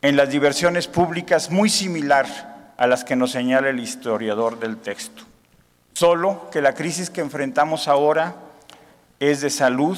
en 0.02 0.16
las 0.16 0.30
diversiones 0.30 0.88
públicas 0.88 1.50
muy 1.50 1.70
similar 1.70 2.74
a 2.78 2.88
las 2.88 3.04
que 3.04 3.16
nos 3.16 3.32
señala 3.32 3.70
el 3.70 3.80
historiador 3.80 4.60
del 4.60 4.78
texto. 4.78 5.24
Solo 5.94 6.50
que 6.52 6.62
la 6.62 6.74
crisis 6.74 7.10
que 7.10 7.22
enfrentamos 7.22 7.88
ahora 7.88 8.36
es 9.20 9.42
de 9.42 9.50
salud 9.50 9.98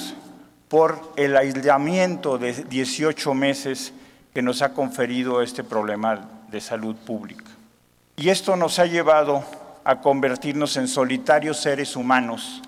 por 0.67 1.13
el 1.15 1.37
aislamiento 1.37 2.37
de 2.37 2.53
18 2.53 3.33
meses 3.33 3.93
que 4.33 4.41
nos 4.41 4.61
ha 4.61 4.73
conferido 4.73 5.41
este 5.41 5.63
problema 5.63 6.29
de 6.49 6.59
salud 6.59 6.95
pública. 6.95 7.45
Y 8.15 8.29
esto 8.29 8.55
nos 8.55 8.79
ha 8.79 8.85
llevado 8.85 9.43
a 9.83 10.01
convertirnos 10.01 10.77
en 10.77 10.87
solitarios 10.87 11.57
seres 11.57 11.95
humanos 11.95 12.61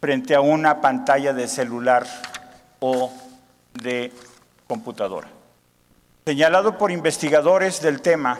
frente 0.00 0.34
a 0.34 0.40
una 0.40 0.80
pantalla 0.80 1.32
de 1.32 1.48
celular 1.48 2.06
o 2.80 3.12
de 3.74 4.12
computadora. 4.66 5.28
Señalado 6.24 6.78
por 6.78 6.90
investigadores 6.90 7.82
del 7.82 8.00
tema, 8.00 8.38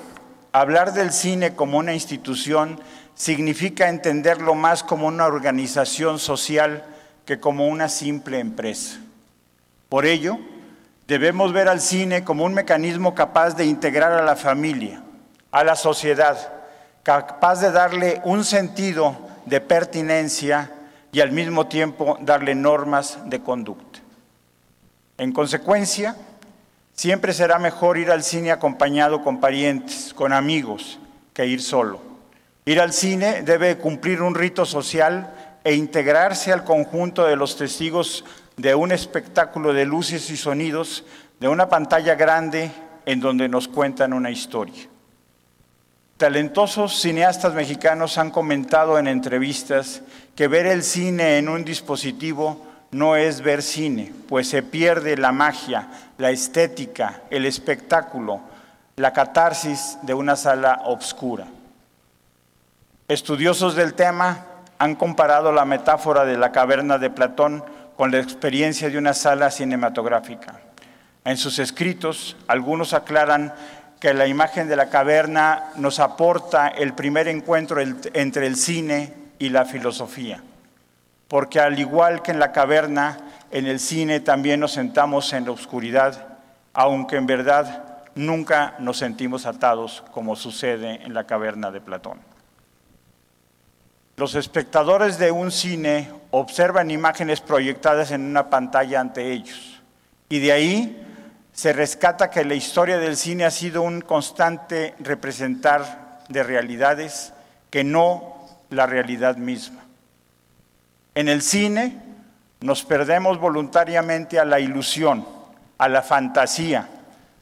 hablar 0.53 0.95
del 0.95 1.13
cine 1.13 1.55
como 1.55 1.79
una 1.79 1.93
institución 1.93 2.81
significa 3.15 3.89
entenderlo 3.89 4.55
más 4.55 4.83
como 4.83 5.07
una 5.07 5.27
organización 5.27 6.19
social 6.19 6.85
que 7.27 7.41
como 7.41 7.69
una 7.69 7.89
simple 7.89 8.39
empresa. 8.39 8.99
Por 9.89 10.07
ello, 10.07 10.39
Debemos 11.11 11.53
ver 11.53 11.67
al 11.67 11.81
cine 11.81 12.23
como 12.23 12.45
un 12.45 12.55
mecanismo 12.55 13.17
capaz 13.17 13.57
de 13.57 13.65
integrar 13.65 14.13
a 14.13 14.23
la 14.23 14.37
familia, 14.37 15.03
a 15.51 15.65
la 15.65 15.75
sociedad, 15.75 16.39
capaz 17.03 17.61
de 17.61 17.73
darle 17.73 18.21
un 18.23 18.45
sentido 18.45 19.17
de 19.45 19.61
pertinencia 19.61 20.71
y 21.11 21.19
al 21.19 21.33
mismo 21.33 21.67
tiempo 21.67 22.17
darle 22.21 22.55
normas 22.55 23.19
de 23.25 23.41
conducta. 23.41 23.99
En 25.19 25.33
consecuencia, 25.33 26.15
siempre 26.93 27.33
será 27.33 27.59
mejor 27.59 27.99
ir 27.99 28.13
al 28.13 28.23
cine 28.23 28.53
acompañado 28.53 29.25
con 29.25 29.41
parientes, 29.41 30.15
con 30.15 30.33
amigos, 30.33 31.01
que 31.35 31.45
ir 31.45 31.61
solo. 31.61 32.01
Ir 32.65 32.81
al 32.81 32.93
cine 32.93 33.43
debe 33.43 33.79
cumplir 33.79 34.23
un 34.23 34.37
rito 34.37 34.65
social 34.65 35.59
e 35.65 35.75
integrarse 35.75 36.53
al 36.53 36.63
conjunto 36.63 37.25
de 37.25 37.35
los 37.35 37.57
testigos 37.57 38.25
de 38.61 38.75
un 38.75 38.93
espectáculo 38.93 39.73
de 39.73 39.87
luces 39.87 40.29
y 40.31 40.37
sonidos, 40.37 41.05
de 41.39 41.49
una 41.49 41.71
pantalla 41.71 42.15
grande 42.15 42.71
en 43.07 43.21
donde 43.21 43.49
nos 43.49 43.69
cuentan 43.69 44.13
una 44.13 44.31
historia. 44.31 44.87
Talentosos 46.19 47.01
cineastas 47.01 47.55
mexicanos 47.55 48.19
han 48.19 48.31
comentado 48.31 48.99
en 48.99 49.09
entrevistas 49.09 50.03
que 50.37 50.47
ver 50.47 50.67
el 50.67 50.83
cine 50.83 51.39
en 51.39 51.49
un 51.49 51.65
dispositivo 51.65 52.67
no 52.91 53.17
es 53.17 53.41
ver 53.41 53.63
cine, 53.63 54.13
pues 54.29 54.51
se 54.51 54.63
pierde 54.63 55.17
la 55.17 55.33
magia, 55.33 55.89
la 56.19 56.31
estética, 56.31 57.23
el 57.31 57.47
espectáculo, 57.47 58.41
la 58.97 59.15
catarsis 59.15 59.97
de 60.03 60.13
una 60.13 60.37
sala 60.37 60.83
obscura. 60.85 61.47
Estudiosos 63.09 63.75
del 63.75 63.95
tema 63.95 64.45
han 64.79 64.97
comparado 64.97 65.51
la 65.51 65.65
metáfora 65.65 66.27
de 66.27 66.37
la 66.37 66.53
caverna 66.53 66.99
de 66.99 67.09
Platón 67.09 67.65
con 68.01 68.13
la 68.13 68.19
experiencia 68.19 68.89
de 68.89 68.97
una 68.97 69.13
sala 69.13 69.51
cinematográfica. 69.51 70.59
En 71.23 71.37
sus 71.37 71.59
escritos, 71.59 72.35
algunos 72.49 72.95
aclaran 72.95 73.53
que 74.01 74.15
la 74.15 74.27
imagen 74.27 74.69
de 74.69 74.77
la 74.77 74.89
caverna 74.89 75.65
nos 75.77 76.01
aporta 76.01 76.69
el 76.69 76.95
primer 76.95 77.29
encuentro 77.29 77.79
entre 77.79 78.47
el 78.47 78.57
cine 78.57 79.13
y 79.39 79.51
la 79.51 79.67
filosofía, 79.67 80.43
porque 81.29 81.61
al 81.61 81.79
igual 81.79 82.23
que 82.23 82.31
en 82.31 82.39
la 82.39 82.53
caverna, 82.53 83.19
en 83.51 83.67
el 83.67 83.79
cine 83.79 84.21
también 84.21 84.61
nos 84.61 84.73
sentamos 84.73 85.35
en 85.35 85.45
la 85.45 85.51
oscuridad, 85.51 86.39
aunque 86.73 87.17
en 87.17 87.27
verdad 87.27 87.85
nunca 88.15 88.77
nos 88.79 88.97
sentimos 88.97 89.45
atados 89.45 90.03
como 90.11 90.37
sucede 90.37 91.03
en 91.03 91.13
la 91.13 91.25
caverna 91.25 91.71
de 91.71 91.83
Platón. 91.83 92.30
Los 94.21 94.35
espectadores 94.35 95.17
de 95.17 95.31
un 95.31 95.51
cine 95.51 96.11
observan 96.31 96.91
imágenes 96.91 97.41
proyectadas 97.41 98.11
en 98.11 98.21
una 98.21 98.51
pantalla 98.51 99.01
ante 99.01 99.33
ellos 99.33 99.81
y 100.29 100.41
de 100.41 100.53
ahí 100.53 101.07
se 101.55 101.73
rescata 101.73 102.29
que 102.29 102.45
la 102.45 102.53
historia 102.53 102.99
del 102.99 103.17
cine 103.17 103.47
ha 103.47 103.51
sido 103.51 103.81
un 103.81 104.03
constante 104.03 104.95
representar 104.99 106.19
de 106.29 106.43
realidades 106.43 107.33
que 107.71 107.83
no 107.83 108.47
la 108.69 108.85
realidad 108.85 109.39
misma. 109.39 109.81
En 111.15 111.31
el 111.31 111.41
cine 111.41 111.97
nos 112.61 112.85
perdemos 112.85 113.39
voluntariamente 113.39 114.39
a 114.39 114.45
la 114.45 114.61
ilusión, 114.61 115.27
a 115.79 115.89
la 115.89 116.03
fantasía, 116.03 116.91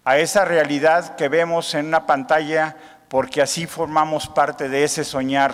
a 0.05 0.19
esa 0.19 0.45
realidad 0.45 1.17
que 1.17 1.29
vemos 1.29 1.75
en 1.75 1.87
una 1.87 2.07
pantalla 2.07 2.77
porque 3.09 3.43
así 3.43 3.67
formamos 3.67 4.29
parte 4.29 4.69
de 4.69 4.85
ese 4.85 5.03
soñar 5.03 5.53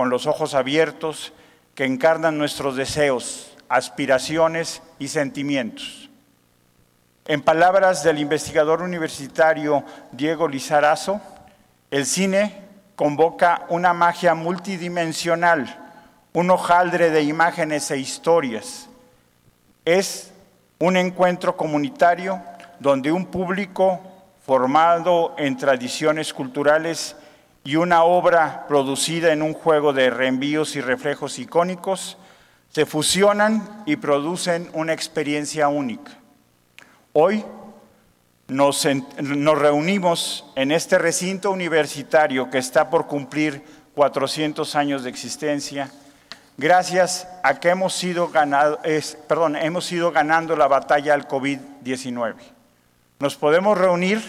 con 0.00 0.08
los 0.08 0.26
ojos 0.26 0.54
abiertos 0.54 1.34
que 1.74 1.84
encarnan 1.84 2.38
nuestros 2.38 2.74
deseos, 2.74 3.54
aspiraciones 3.68 4.80
y 4.98 5.08
sentimientos. 5.08 6.08
En 7.26 7.42
palabras 7.42 8.02
del 8.02 8.18
investigador 8.18 8.80
universitario 8.80 9.84
Diego 10.12 10.48
Lizarazo, 10.48 11.20
el 11.90 12.06
cine 12.06 12.62
convoca 12.96 13.66
una 13.68 13.92
magia 13.92 14.34
multidimensional, 14.34 15.92
un 16.32 16.50
hojaldre 16.50 17.10
de 17.10 17.20
imágenes 17.20 17.90
e 17.90 17.98
historias. 17.98 18.88
Es 19.84 20.32
un 20.78 20.96
encuentro 20.96 21.58
comunitario 21.58 22.42
donde 22.78 23.12
un 23.12 23.26
público 23.26 24.00
formado 24.46 25.34
en 25.36 25.58
tradiciones 25.58 26.32
culturales 26.32 27.16
y 27.64 27.76
una 27.76 28.04
obra 28.04 28.66
producida 28.68 29.32
en 29.32 29.42
un 29.42 29.54
juego 29.54 29.92
de 29.92 30.10
reenvíos 30.10 30.76
y 30.76 30.80
reflejos 30.80 31.38
icónicos 31.38 32.16
se 32.70 32.86
fusionan 32.86 33.82
y 33.84 33.96
producen 33.96 34.70
una 34.72 34.92
experiencia 34.92 35.68
única. 35.68 36.12
Hoy 37.12 37.44
nos, 38.46 38.84
reunimos 38.84 40.44
en 40.54 40.72
este 40.72 40.98
recinto 40.98 41.50
universitario 41.50 42.48
que 42.50 42.58
está 42.58 42.88
por 42.88 43.06
cumplir 43.06 43.62
400 43.94 44.76
años 44.76 45.02
de 45.02 45.10
existencia, 45.10 45.90
gracias 46.56 47.28
a 47.42 47.58
que 47.58 47.70
hemos 47.70 47.92
sido, 47.92 48.28
ganado, 48.28 48.78
es, 48.84 49.16
perdón, 49.28 49.56
hemos 49.56 49.90
ido 49.90 50.12
ganando 50.12 50.56
la 50.56 50.68
batalla 50.68 51.14
al 51.14 51.26
COVID-19. 51.26 52.34
Nos 53.18 53.36
podemos 53.36 53.76
reunir 53.76 54.22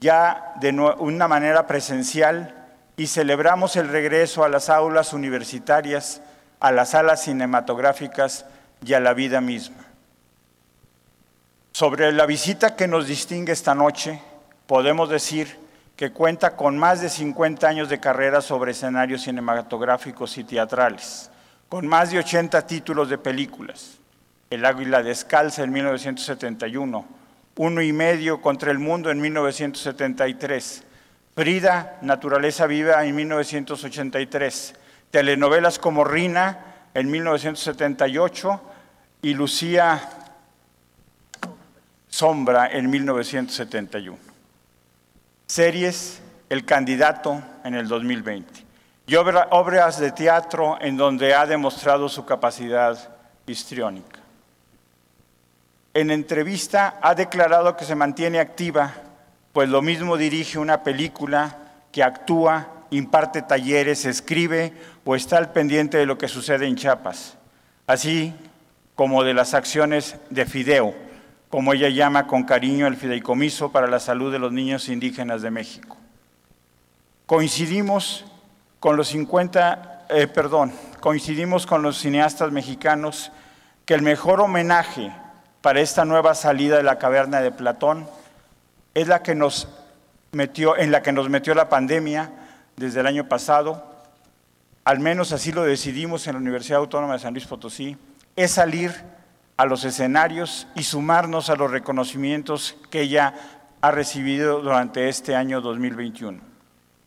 ya 0.00 0.54
de 0.60 0.70
una 0.70 1.28
manera 1.28 1.66
presencial 1.66 2.57
y 2.98 3.06
celebramos 3.06 3.76
el 3.76 3.88
regreso 3.88 4.42
a 4.42 4.48
las 4.48 4.68
aulas 4.68 5.12
universitarias, 5.12 6.20
a 6.58 6.72
las 6.72 6.90
salas 6.90 7.22
cinematográficas 7.22 8.44
y 8.84 8.92
a 8.92 9.00
la 9.00 9.14
vida 9.14 9.40
misma. 9.40 9.86
Sobre 11.70 12.10
la 12.10 12.26
visita 12.26 12.74
que 12.74 12.88
nos 12.88 13.06
distingue 13.06 13.52
esta 13.52 13.72
noche, 13.72 14.20
podemos 14.66 15.08
decir 15.08 15.56
que 15.94 16.10
cuenta 16.10 16.56
con 16.56 16.76
más 16.76 17.00
de 17.00 17.08
50 17.08 17.68
años 17.68 17.88
de 17.88 18.00
carrera 18.00 18.40
sobre 18.40 18.72
escenarios 18.72 19.22
cinematográficos 19.22 20.36
y 20.36 20.42
teatrales, 20.42 21.30
con 21.68 21.86
más 21.86 22.10
de 22.10 22.18
80 22.18 22.66
títulos 22.66 23.08
de 23.08 23.18
películas. 23.18 23.98
El 24.50 24.64
Águila 24.64 25.04
Descalza 25.04 25.62
en 25.62 25.72
1971, 25.72 27.06
Uno 27.54 27.80
y 27.80 27.92
medio 27.92 28.42
contra 28.42 28.72
el 28.72 28.80
mundo 28.80 29.12
en 29.12 29.20
1973, 29.20 30.82
Frida, 31.38 31.98
Naturaleza 32.00 32.66
Viva 32.66 33.04
en 33.04 33.14
1983, 33.14 34.74
telenovelas 35.12 35.78
como 35.78 36.02
Rina 36.02 36.58
en 36.94 37.08
1978 37.08 38.60
y 39.22 39.34
Lucía 39.34 40.00
Sombra 42.08 42.66
en 42.72 42.90
1971. 42.90 44.18
Series 45.46 46.20
El 46.48 46.64
candidato 46.64 47.40
en 47.62 47.76
el 47.76 47.86
2020. 47.86 48.66
Y 49.06 49.14
obras 49.14 50.00
de 50.00 50.10
teatro 50.10 50.76
en 50.80 50.96
donde 50.96 51.36
ha 51.36 51.46
demostrado 51.46 52.08
su 52.08 52.26
capacidad 52.26 52.98
histriónica. 53.46 54.18
En 55.94 56.10
entrevista 56.10 56.98
ha 57.00 57.14
declarado 57.14 57.76
que 57.76 57.84
se 57.84 57.94
mantiene 57.94 58.40
activa 58.40 58.92
pues 59.52 59.68
lo 59.68 59.82
mismo 59.82 60.16
dirige 60.16 60.58
una 60.58 60.82
película 60.82 61.56
que 61.92 62.02
actúa, 62.02 62.68
imparte 62.90 63.42
talleres, 63.42 64.04
escribe 64.04 64.72
o 65.04 65.16
está 65.16 65.38
al 65.38 65.52
pendiente 65.52 65.98
de 65.98 66.06
lo 66.06 66.18
que 66.18 66.28
sucede 66.28 66.66
en 66.66 66.76
Chiapas, 66.76 67.36
así 67.86 68.34
como 68.94 69.24
de 69.24 69.34
las 69.34 69.54
acciones 69.54 70.16
de 70.30 70.44
Fideo, 70.44 70.94
como 71.50 71.72
ella 71.72 71.88
llama 71.88 72.26
con 72.26 72.44
cariño 72.44 72.86
el 72.86 72.96
fideicomiso 72.96 73.72
para 73.72 73.86
la 73.86 74.00
salud 74.00 74.30
de 74.30 74.38
los 74.38 74.52
niños 74.52 74.88
indígenas 74.88 75.40
de 75.40 75.50
México. 75.50 75.96
Coincidimos 77.26 78.24
con 78.80 78.96
los 78.96 79.08
50, 79.08 80.06
eh, 80.10 80.26
perdón, 80.26 80.72
coincidimos 81.00 81.66
con 81.66 81.82
los 81.82 81.98
cineastas 81.98 82.52
mexicanos 82.52 83.32
que 83.84 83.94
el 83.94 84.02
mejor 84.02 84.40
homenaje 84.40 85.12
para 85.62 85.80
esta 85.80 86.04
nueva 86.04 86.34
salida 86.34 86.76
de 86.76 86.82
la 86.82 86.98
caverna 86.98 87.40
de 87.40 87.50
Platón 87.50 88.08
es 89.00 89.08
la 89.08 89.22
que 89.22 89.34
nos 89.34 89.68
metió, 90.32 90.76
en 90.76 90.90
la 90.90 91.02
que 91.02 91.12
nos 91.12 91.28
metió 91.28 91.54
la 91.54 91.68
pandemia 91.68 92.32
desde 92.76 93.00
el 93.00 93.06
año 93.06 93.28
pasado, 93.28 93.84
al 94.84 94.98
menos 94.98 95.32
así 95.32 95.52
lo 95.52 95.62
decidimos 95.62 96.26
en 96.26 96.34
la 96.34 96.40
Universidad 96.40 96.80
Autónoma 96.80 97.12
de 97.12 97.18
San 97.20 97.32
Luis 97.32 97.46
Potosí, 97.46 97.96
es 98.34 98.52
salir 98.52 98.92
a 99.56 99.66
los 99.66 99.84
escenarios 99.84 100.66
y 100.74 100.82
sumarnos 100.82 101.48
a 101.48 101.56
los 101.56 101.70
reconocimientos 101.70 102.76
que 102.90 103.02
ella 103.02 103.34
ha 103.80 103.90
recibido 103.90 104.60
durante 104.60 105.08
este 105.08 105.36
año 105.36 105.60
2021. 105.60 106.40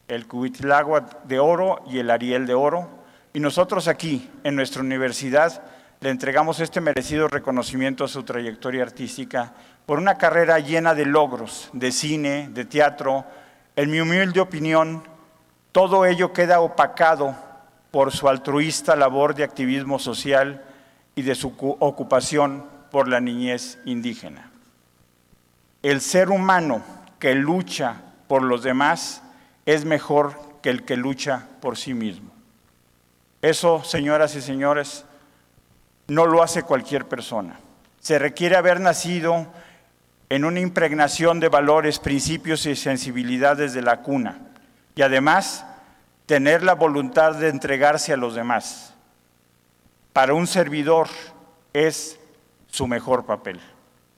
El 0.07 0.27
Cubitlagua 0.27 1.09
de 1.25 1.39
Oro 1.39 1.83
y 1.87 1.99
el 1.99 2.09
Ariel 2.09 2.45
de 2.45 2.53
Oro. 2.53 2.89
Y 3.33 3.39
nosotros 3.39 3.87
aquí, 3.87 4.29
en 4.43 4.55
nuestra 4.55 4.81
universidad, 4.81 5.61
le 6.01 6.09
entregamos 6.09 6.59
este 6.59 6.81
merecido 6.81 7.27
reconocimiento 7.27 8.03
a 8.03 8.07
su 8.07 8.23
trayectoria 8.23 8.81
artística 8.81 9.53
por 9.85 9.99
una 9.99 10.17
carrera 10.17 10.57
llena 10.57 10.95
de 10.95 11.05
logros, 11.05 11.69
de 11.73 11.91
cine, 11.91 12.49
de 12.51 12.65
teatro. 12.65 13.23
En 13.75 13.91
mi 13.91 13.99
humilde 13.99 14.39
opinión, 14.39 15.03
todo 15.71 16.07
ello 16.07 16.33
queda 16.33 16.59
opacado 16.59 17.35
por 17.91 18.11
su 18.11 18.27
altruista 18.27 18.95
labor 18.95 19.35
de 19.35 19.43
activismo 19.43 19.99
social 19.99 20.65
y 21.13 21.21
de 21.21 21.35
su 21.35 21.53
ocupación 21.79 22.65
por 22.89 23.07
la 23.07 23.19
niñez 23.19 23.77
indígena. 23.85 24.49
El 25.83 26.01
ser 26.01 26.31
humano 26.31 26.81
que 27.19 27.35
lucha 27.35 28.01
por 28.27 28.41
los 28.41 28.63
demás 28.63 29.21
es 29.67 29.85
mejor 29.85 30.33
que 30.63 30.71
el 30.71 30.83
que 30.83 30.97
lucha 30.97 31.47
por 31.61 31.77
sí 31.77 31.93
mismo. 31.93 32.31
Eso, 33.43 33.83
señoras 33.83 34.35
y 34.35 34.41
señores, 34.41 35.05
no 36.11 36.25
lo 36.25 36.43
hace 36.43 36.63
cualquier 36.63 37.07
persona. 37.07 37.57
Se 38.01 38.19
requiere 38.19 38.57
haber 38.57 38.81
nacido 38.81 39.47
en 40.27 40.43
una 40.43 40.59
impregnación 40.59 41.39
de 41.39 41.47
valores, 41.47 41.99
principios 41.99 42.65
y 42.65 42.75
sensibilidades 42.75 43.71
de 43.71 43.81
la 43.81 44.01
cuna 44.01 44.41
y 44.93 45.03
además 45.03 45.65
tener 46.25 46.63
la 46.63 46.73
voluntad 46.73 47.35
de 47.35 47.47
entregarse 47.47 48.11
a 48.11 48.17
los 48.17 48.35
demás. 48.35 48.93
Para 50.11 50.33
un 50.33 50.47
servidor 50.47 51.07
es 51.71 52.19
su 52.67 52.87
mejor 52.87 53.25
papel. 53.25 53.61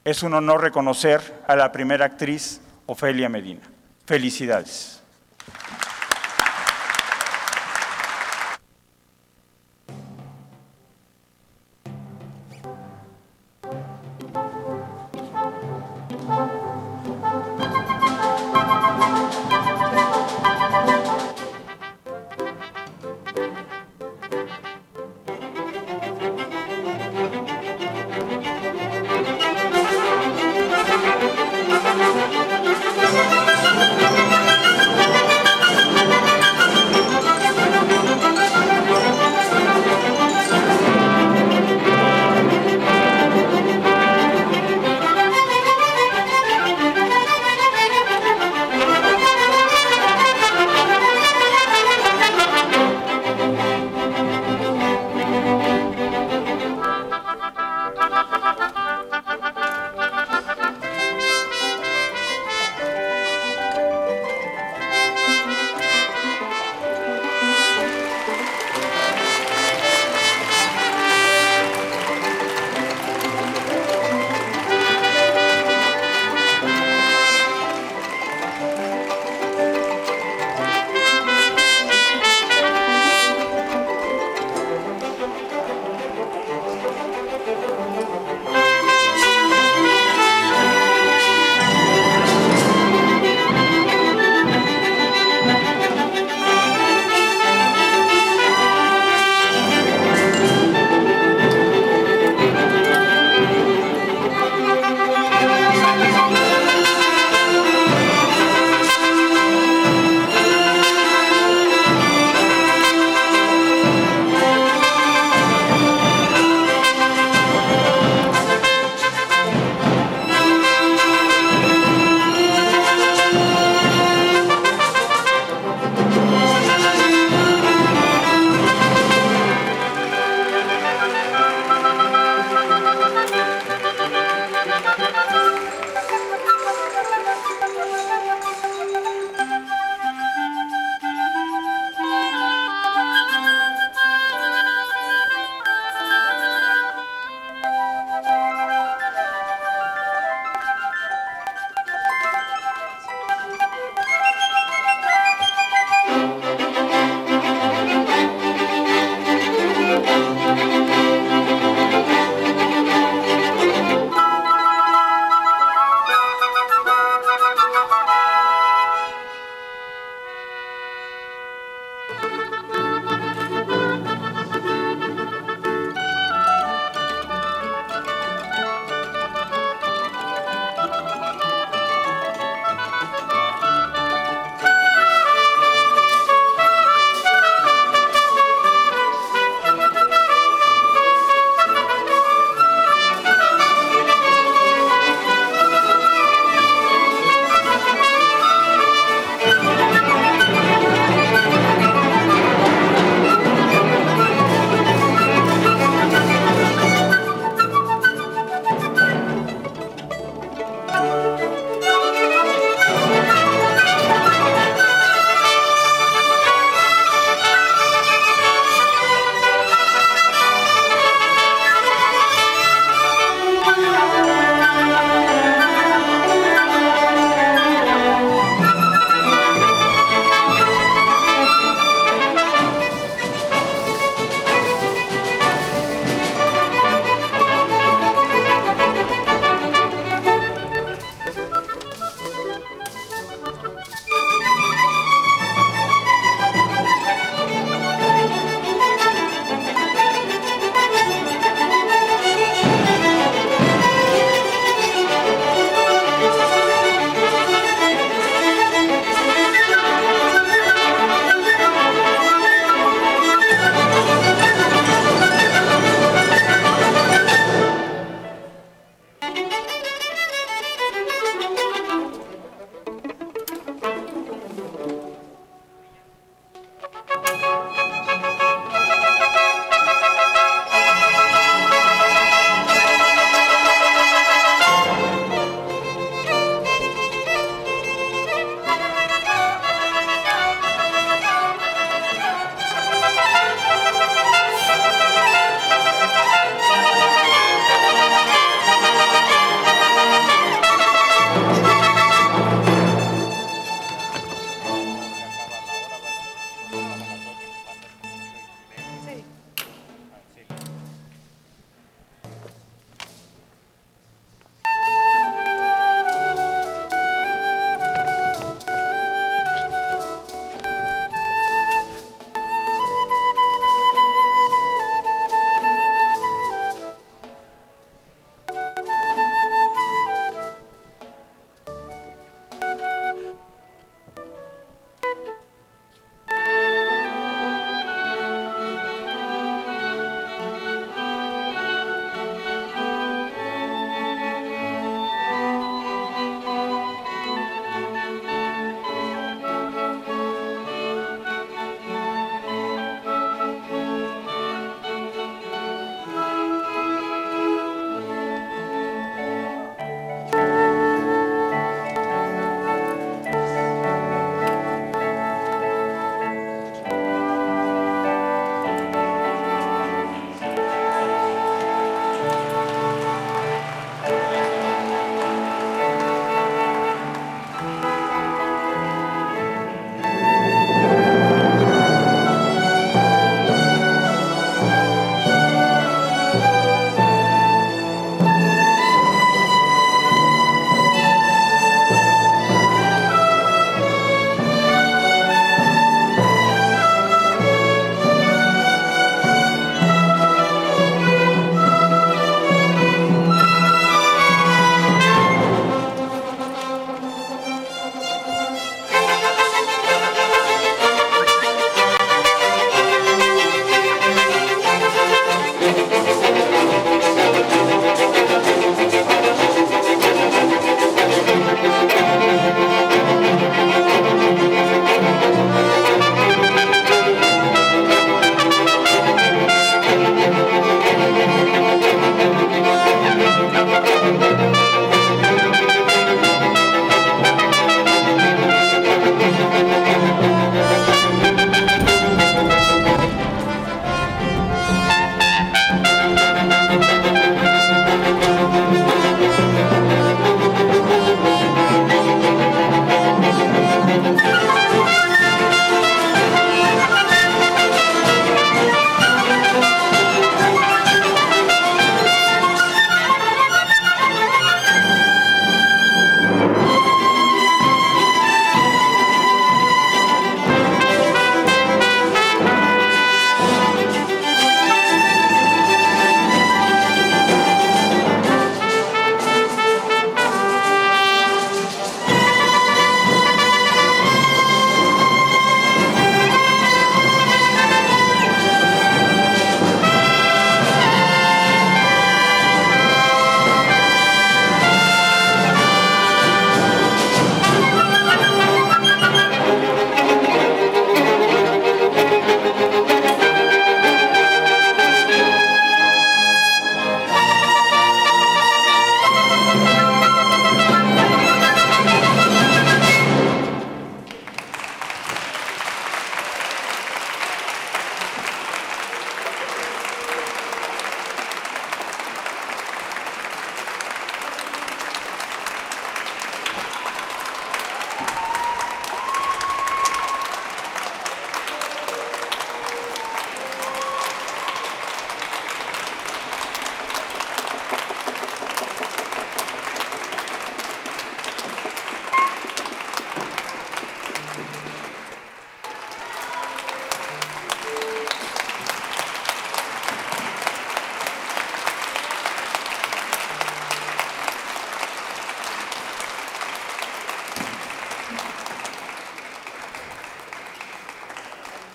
Es 0.04 0.24
un 0.24 0.34
honor 0.34 0.64
reconocer 0.64 1.44
a 1.48 1.56
la 1.56 1.72
primera 1.72 2.06
actriz, 2.06 2.60
Ofelia 2.88 3.30
Medina. 3.30 3.62
Felicidades. 4.08 5.03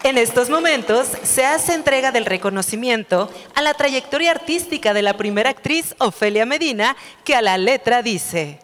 En 0.09 0.16
estos 0.16 0.49
momentos 0.49 1.07
se 1.23 1.44
hace 1.44 1.75
entrega 1.75 2.12
del 2.12 2.25
reconocimiento 2.25 3.31
a 3.55 3.61
la 3.61 3.75
trayectoria 3.75 4.31
artística 4.31 4.94
de 4.94 5.03
la 5.03 5.18
primera 5.18 5.51
actriz 5.51 5.94
Ofelia 5.99 6.47
Medina, 6.47 6.97
que 7.25 7.35
a 7.35 7.42
la 7.42 7.59
letra 7.59 8.01
dice, 8.01 8.59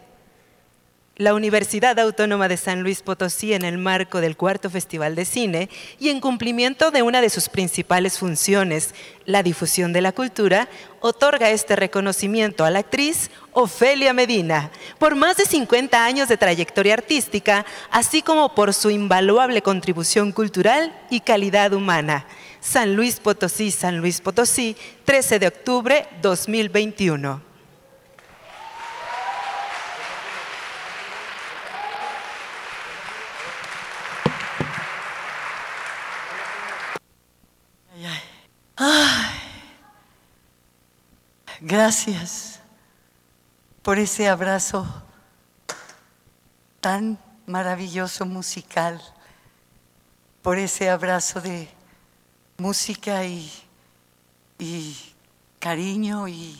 la 1.17 1.33
Universidad 1.33 1.97
Autónoma 1.97 2.49
de 2.49 2.57
San 2.57 2.83
Luis 2.83 3.01
Potosí 3.01 3.53
en 3.53 3.63
el 3.63 3.77
marco 3.77 4.19
del 4.19 4.35
cuarto 4.35 4.69
Festival 4.69 5.15
de 5.15 5.23
Cine 5.23 5.69
y 5.97 6.09
en 6.09 6.19
cumplimiento 6.19 6.91
de 6.91 7.03
una 7.03 7.21
de 7.21 7.29
sus 7.29 7.47
principales 7.47 8.19
funciones, 8.19 8.93
la 9.25 9.41
difusión 9.41 9.93
de 9.93 10.01
la 10.01 10.11
cultura, 10.11 10.67
otorga 10.99 11.51
este 11.51 11.77
reconocimiento 11.77 12.65
a 12.65 12.69
la 12.69 12.79
actriz 12.79 13.31
Ofelia 13.53 14.11
Medina 14.11 14.71
por 14.99 15.15
más 15.15 15.37
de 15.37 15.45
50 15.45 16.03
años 16.03 16.27
de 16.27 16.35
trayectoria 16.35 16.95
artística, 16.95 17.65
así 17.91 18.21
como 18.21 18.53
por 18.53 18.73
su 18.73 18.89
invaluable 18.89 19.61
contribución 19.61 20.33
cultural 20.33 20.93
y 21.09 21.21
calidad 21.21 21.71
humana. 21.71 22.25
San 22.59 22.95
Luis 22.97 23.21
Potosí, 23.21 23.71
San 23.71 23.99
Luis 23.99 24.19
Potosí, 24.19 24.75
13 25.05 25.39
de 25.39 25.47
octubre 25.47 26.07
2021. 26.21 27.54
Ay, 38.77 39.39
gracias 41.61 42.59
por 43.81 43.99
ese 43.99 44.27
abrazo 44.27 44.85
tan 46.81 47.17
maravilloso 47.45 48.25
musical, 48.25 49.01
por 50.41 50.57
ese 50.57 50.89
abrazo 50.89 51.39
de 51.39 51.69
música 52.57 53.23
y, 53.23 53.49
y 54.59 54.97
cariño 55.59 56.27
y 56.27 56.59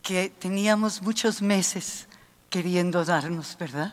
que 0.00 0.30
teníamos 0.30 1.02
muchos 1.02 1.42
meses 1.42 2.08
queriendo 2.48 3.04
darnos, 3.04 3.54
¿verdad? 3.58 3.92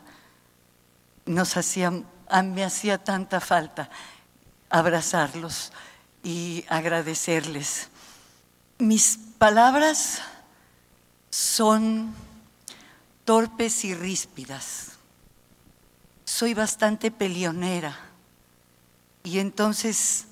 Nos 1.25 1.57
hacía, 1.57 1.91
me 1.91 2.63
hacía 2.63 3.03
tanta 3.03 3.41
falta 3.41 3.89
abrazarlos 4.69 5.73
y 6.25 6.65
agradecerles. 6.69 7.87
Mis 8.79 9.19
palabras 9.37 10.23
son 11.29 12.15
torpes 13.25 13.85
y 13.85 13.93
ríspidas. 13.93 14.93
Soy 16.25 16.55
bastante 16.55 17.11
pelionera 17.11 17.95
y 19.23 19.37
entonces 19.37 20.25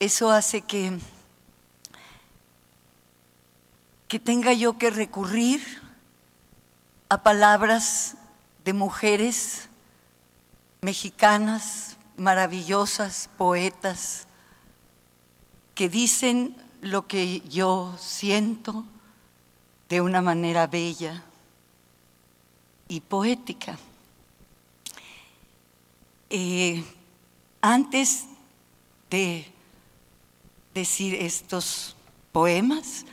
eso 0.00 0.30
hace 0.30 0.62
que, 0.62 0.98
que 4.08 4.18
tenga 4.18 4.54
yo 4.54 4.78
que 4.78 4.88
recurrir 4.88 5.82
a 7.10 7.22
palabras 7.22 8.14
de 8.64 8.72
mujeres 8.72 9.68
mexicanas 10.80 11.98
maravillosas, 12.16 13.28
poetas, 13.36 14.27
que 15.78 15.88
dicen 15.88 16.56
lo 16.80 17.06
que 17.06 17.40
yo 17.48 17.94
siento 18.00 18.84
de 19.88 20.00
una 20.00 20.20
manera 20.20 20.66
bella 20.66 21.22
y 22.88 22.98
poética. 22.98 23.78
Eh, 26.30 26.82
antes 27.60 28.24
de 29.08 29.46
decir 30.74 31.14
estos 31.14 31.94
poemas, 32.32 33.04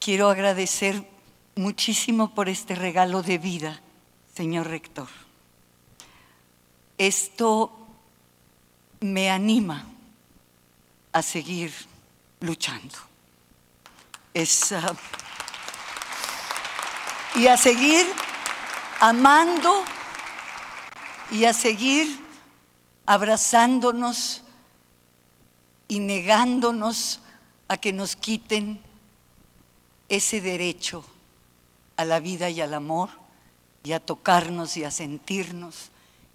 quiero 0.00 0.28
agradecer 0.28 1.08
muchísimo 1.54 2.34
por 2.34 2.48
este 2.48 2.74
regalo 2.74 3.22
de 3.22 3.38
vida, 3.38 3.80
señor 4.34 4.66
rector. 4.66 5.08
Esto 6.98 7.70
me 8.98 9.30
anima 9.30 9.86
a 11.16 11.22
seguir 11.22 11.72
luchando. 12.40 12.94
Ah, 14.34 14.94
y 17.36 17.46
a 17.46 17.56
seguir 17.56 18.04
amando 19.00 19.82
y 21.30 21.46
a 21.46 21.54
seguir 21.54 22.20
abrazándonos 23.06 24.42
y 25.88 26.00
negándonos 26.00 27.20
a 27.68 27.78
que 27.78 27.94
nos 27.94 28.14
quiten 28.14 28.78
ese 30.10 30.42
derecho 30.42 31.02
a 31.96 32.04
la 32.04 32.20
vida 32.20 32.50
y 32.50 32.60
al 32.60 32.74
amor 32.74 33.08
y 33.84 33.92
a 33.92 34.00
tocarnos 34.00 34.76
y 34.76 34.84
a 34.84 34.90
sentirnos 34.90 35.90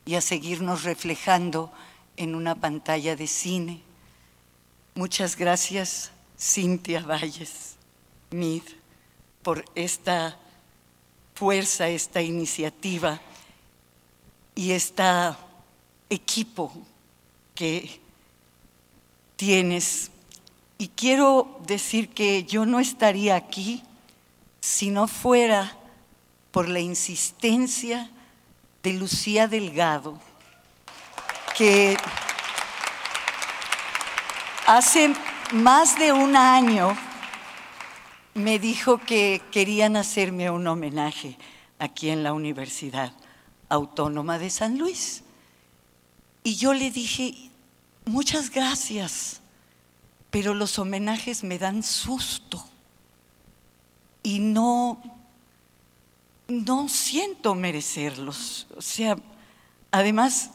y 0.05 0.15
a 0.15 0.21
seguirnos 0.21 0.81
reflejando 0.81 1.71
en 2.17 2.33
una 2.33 2.55
pantalla 2.55 3.15
de 3.15 3.27
cine 3.27 3.90
Muchas 4.93 5.37
gracias, 5.37 6.11
Cintia 6.37 7.01
Valles, 7.01 7.75
Mid, 8.29 8.63
por 9.41 9.63
esta 9.73 10.37
fuerza, 11.33 11.87
esta 11.87 12.21
iniciativa 12.21 13.21
y 14.53 14.71
este 14.71 15.03
equipo 16.09 16.73
que 17.55 18.01
tienes. 19.37 20.11
Y 20.77 20.89
quiero 20.89 21.61
decir 21.65 22.09
que 22.09 22.43
yo 22.43 22.65
no 22.65 22.81
estaría 22.81 23.37
aquí 23.37 23.83
si 24.59 24.89
no 24.89 25.07
fuera 25.07 25.77
por 26.51 26.67
la 26.67 26.81
insistencia 26.81 28.11
de 28.83 28.91
Lucía 28.91 29.47
Delgado, 29.47 30.19
que 31.57 31.95
Hace 34.67 35.13
más 35.53 35.97
de 35.97 36.13
un 36.13 36.35
año 36.35 36.95
me 38.35 38.59
dijo 38.59 38.99
que 38.99 39.41
querían 39.51 39.95
hacerme 39.95 40.49
un 40.51 40.67
homenaje 40.67 41.37
aquí 41.79 42.09
en 42.09 42.23
la 42.23 42.33
Universidad 42.33 43.11
Autónoma 43.69 44.37
de 44.37 44.49
San 44.49 44.77
Luis. 44.77 45.23
Y 46.43 46.55
yo 46.55 46.73
le 46.73 46.91
dije, 46.91 47.49
muchas 48.05 48.51
gracias, 48.51 49.41
pero 50.29 50.53
los 50.53 50.77
homenajes 50.77 51.43
me 51.43 51.57
dan 51.57 51.81
susto 51.81 52.63
y 54.23 54.39
no, 54.39 55.01
no 56.47 56.87
siento 56.87 57.55
merecerlos. 57.55 58.67
O 58.77 58.81
sea, 58.81 59.17
además 59.89 60.51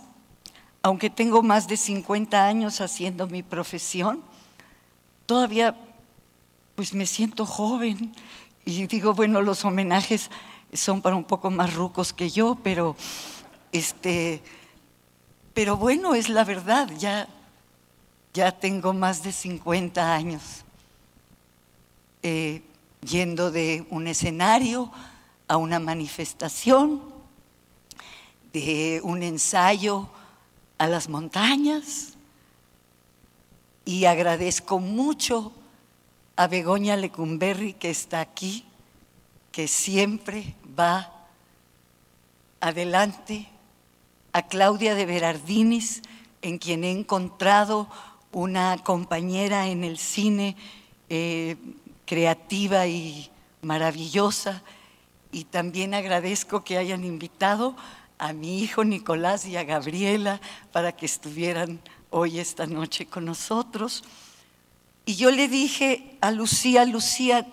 aunque 0.87 1.11
tengo 1.11 1.43
más 1.43 1.67
de 1.67 1.77
50 1.77 2.47
años 2.47 2.81
haciendo 2.81 3.27
mi 3.27 3.43
profesión, 3.43 4.23
todavía 5.27 5.75
pues 6.77 6.95
me 6.95 7.07
siento 7.07 7.45
joven. 7.45 8.15
Y 8.65 8.87
digo, 8.87 9.13
bueno, 9.13 9.43
los 9.43 9.65
homenajes 9.65 10.31
son 10.73 11.03
para 11.03 11.17
un 11.17 11.25
poco 11.25 11.51
más 11.51 11.75
rucos 11.75 12.13
que 12.13 12.31
yo, 12.31 12.57
pero 12.63 12.95
este 13.73 14.45
pero 15.55 15.77
bueno, 15.77 16.15
es 16.15 16.29
la 16.29 16.45
verdad, 16.45 16.89
ya 16.97 17.27
ya 18.33 18.53
tengo 18.53 18.93
más 18.93 19.25
de 19.25 19.33
50 19.33 20.15
años 20.15 20.65
eh, 22.23 22.63
yendo 23.01 23.51
de 23.51 23.85
un 23.91 24.07
escenario 24.07 24.93
a 25.49 25.57
una 25.57 25.81
manifestación, 25.81 27.03
de 28.53 29.01
un 29.03 29.25
ensayo 29.25 30.11
a 30.79 30.87
las 30.87 31.09
montañas. 31.09 32.15
Y 33.85 34.05
agradezco 34.05 34.79
mucho 34.79 35.53
a 36.37 36.47
Begoña 36.49 36.97
Lecumberri 36.97 37.73
que 37.75 37.91
está 37.91 38.21
aquí, 38.21 38.65
que 39.53 39.69
siempre 39.69 40.55
va 40.79 41.13
adelante, 42.61 43.49
a 44.33 44.49
Claudia 44.49 44.95
de 44.95 45.07
Berardinis, 45.07 46.03
en 46.43 46.59
quien 46.59 46.85
he 46.85 46.91
encontrado 46.91 47.89
una 48.33 48.77
compañera 48.85 49.69
en 49.69 49.83
el 49.83 49.97
cine 49.97 50.57
eh, 51.09 51.57
creativa 52.05 52.87
y 52.87 53.31
maravillosa, 53.63 54.63
y 55.33 55.45
también 55.45 55.95
agradezco 55.95 56.65
que 56.65 56.77
hayan 56.77 57.05
invitado 57.05 57.77
a 58.19 58.33
mi 58.33 58.61
hijo 58.61 58.85
Nicolás 58.85 59.47
y 59.47 59.57
a 59.57 59.65
Gabriela 59.65 60.41
para 60.73 60.93
que 60.93 61.07
estuvieran 61.07 61.81
hoy 62.11 62.39
esta 62.39 62.67
noche 62.67 63.07
con 63.07 63.25
nosotros. 63.25 64.05
Y 65.05 65.17
yo 65.17 65.31
le 65.31 65.49
dije 65.49 66.17
a 66.21 66.31
Lucía, 66.31 66.85
Lucía, 66.85 67.47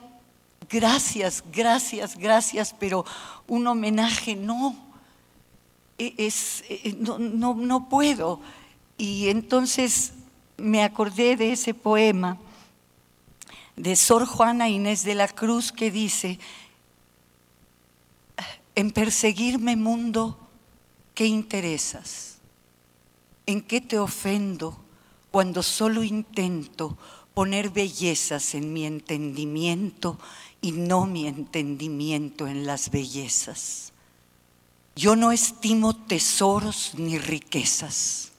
gracias, 0.70 1.44
gracias, 1.52 2.18
gracias, 2.18 2.76
pero 2.80 3.06
un 3.48 3.68
homenaje 3.68 4.36
no, 4.36 4.76
e, 5.98 6.14
es, 6.18 6.64
e, 6.70 6.96
no, 6.98 7.20
no, 7.20 7.54
no 7.54 7.90
puedo. 7.90 8.40
Y 8.98 9.30
entonces 9.30 10.14
me 10.58 10.84
acordé 10.84 11.36
de 11.36 11.52
ese 11.52 11.74
poema 11.74 12.38
de 13.76 13.96
Sor 13.96 14.26
Juana 14.26 14.70
Inés 14.70 15.04
de 15.04 15.16
la 15.16 15.28
Cruz 15.28 15.72
que 15.72 15.92
dice, 15.92 16.40
en 18.76 18.92
perseguirme 18.92 19.76
mundo, 19.76 20.43
¿qué 21.14 21.26
interesas? 21.26 22.38
¿En 23.46 23.62
qué 23.62 23.82
te 23.82 24.00
ofendo 24.00 24.78
cuando 25.32 25.64
solo 25.64 26.04
intento 26.04 26.98
poner 27.34 27.70
bellezas 27.70 28.56
en 28.56 28.74
mi 28.74 28.86
entendimiento 28.86 30.20
y 30.62 30.72
no 30.72 31.06
mi 31.06 31.28
entendimiento 31.28 32.48
en 32.48 32.66
las 32.66 32.90
bellezas? 32.90 33.92
Yo 34.96 35.16
no 35.16 35.32
estimo 35.32 35.96
tesoros 35.96 36.92
ni 36.96 37.18
riquezas. 37.18 38.30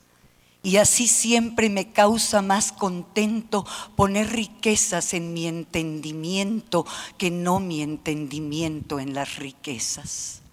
Y 0.63 0.79
así 0.79 1.09
siempre 1.09 1.69
me 1.69 1.93
causa 1.93 2.41
más 2.41 2.73
contento 2.73 3.67
poner 3.97 4.31
riquezas 4.31 5.13
en 5.13 5.35
mi 5.35 5.47
entendimiento 5.47 6.87
que 7.19 7.31
no 7.31 7.61
mi 7.61 7.83
entendimiento 7.83 8.99
en 8.99 9.13
las 9.13 9.37
riquezas. 9.37 10.44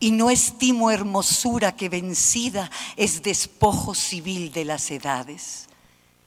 Y 0.00 0.12
no 0.12 0.30
estimo 0.30 0.90
hermosura 0.90 1.74
que 1.74 1.88
vencida 1.88 2.70
es 2.96 3.22
despojo 3.22 3.94
civil 3.94 4.52
de 4.52 4.64
las 4.64 4.90
edades, 4.90 5.68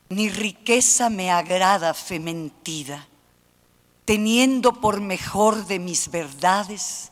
ni 0.09 0.29
riqueza 0.29 1.09
me 1.09 1.31
agrada 1.31 1.93
fe 1.93 2.19
mentida, 2.19 3.07
teniendo 4.03 4.73
por 4.73 4.99
mejor 4.99 5.67
de 5.67 5.79
mis 5.79 6.11
verdades 6.11 7.11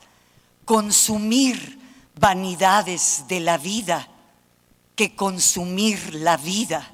consumir 0.66 1.80
vanidades 2.16 3.24
de 3.28 3.40
la 3.40 3.58
vida 3.58 4.10
que 4.96 5.16
consumir 5.16 6.14
la 6.16 6.36
vida 6.36 6.92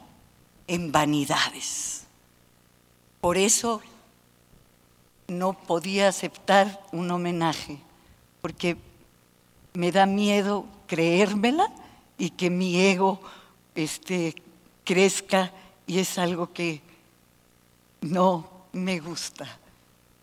en 0.68 0.92
vanidades. 0.92 2.04
Por 3.20 3.36
eso 3.36 3.82
no 5.28 5.54
podía 5.54 6.10
aceptar 6.10 6.86
un 6.92 7.10
homenaje, 7.10 7.80
porque 8.42 8.78
me 9.76 9.92
da 9.92 10.06
miedo 10.06 10.66
creérmela 10.88 11.72
y 12.18 12.32
que 12.32 12.50
mi 12.50 12.80
ego 12.80 13.20
este, 13.76 14.36
crezca 14.84 15.52
y 15.88 16.00
es 16.00 16.18
algo 16.18 16.54
que 16.54 16.82
no 18.02 18.50
me 18.72 19.00
gusta. 19.00 19.60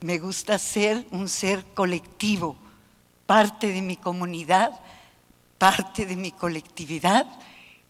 Me 0.01 0.19
gusta 0.19 0.59
ser 0.59 1.07
un 1.11 1.29
ser 1.29 1.65
colectivo, 1.75 2.57
parte 3.27 3.69
de 3.69 3.83
mi 3.83 3.97
comunidad, 3.97 4.81
parte 5.59 6.07
de 6.07 6.17
mi 6.17 6.33
colectividad 6.33 7.27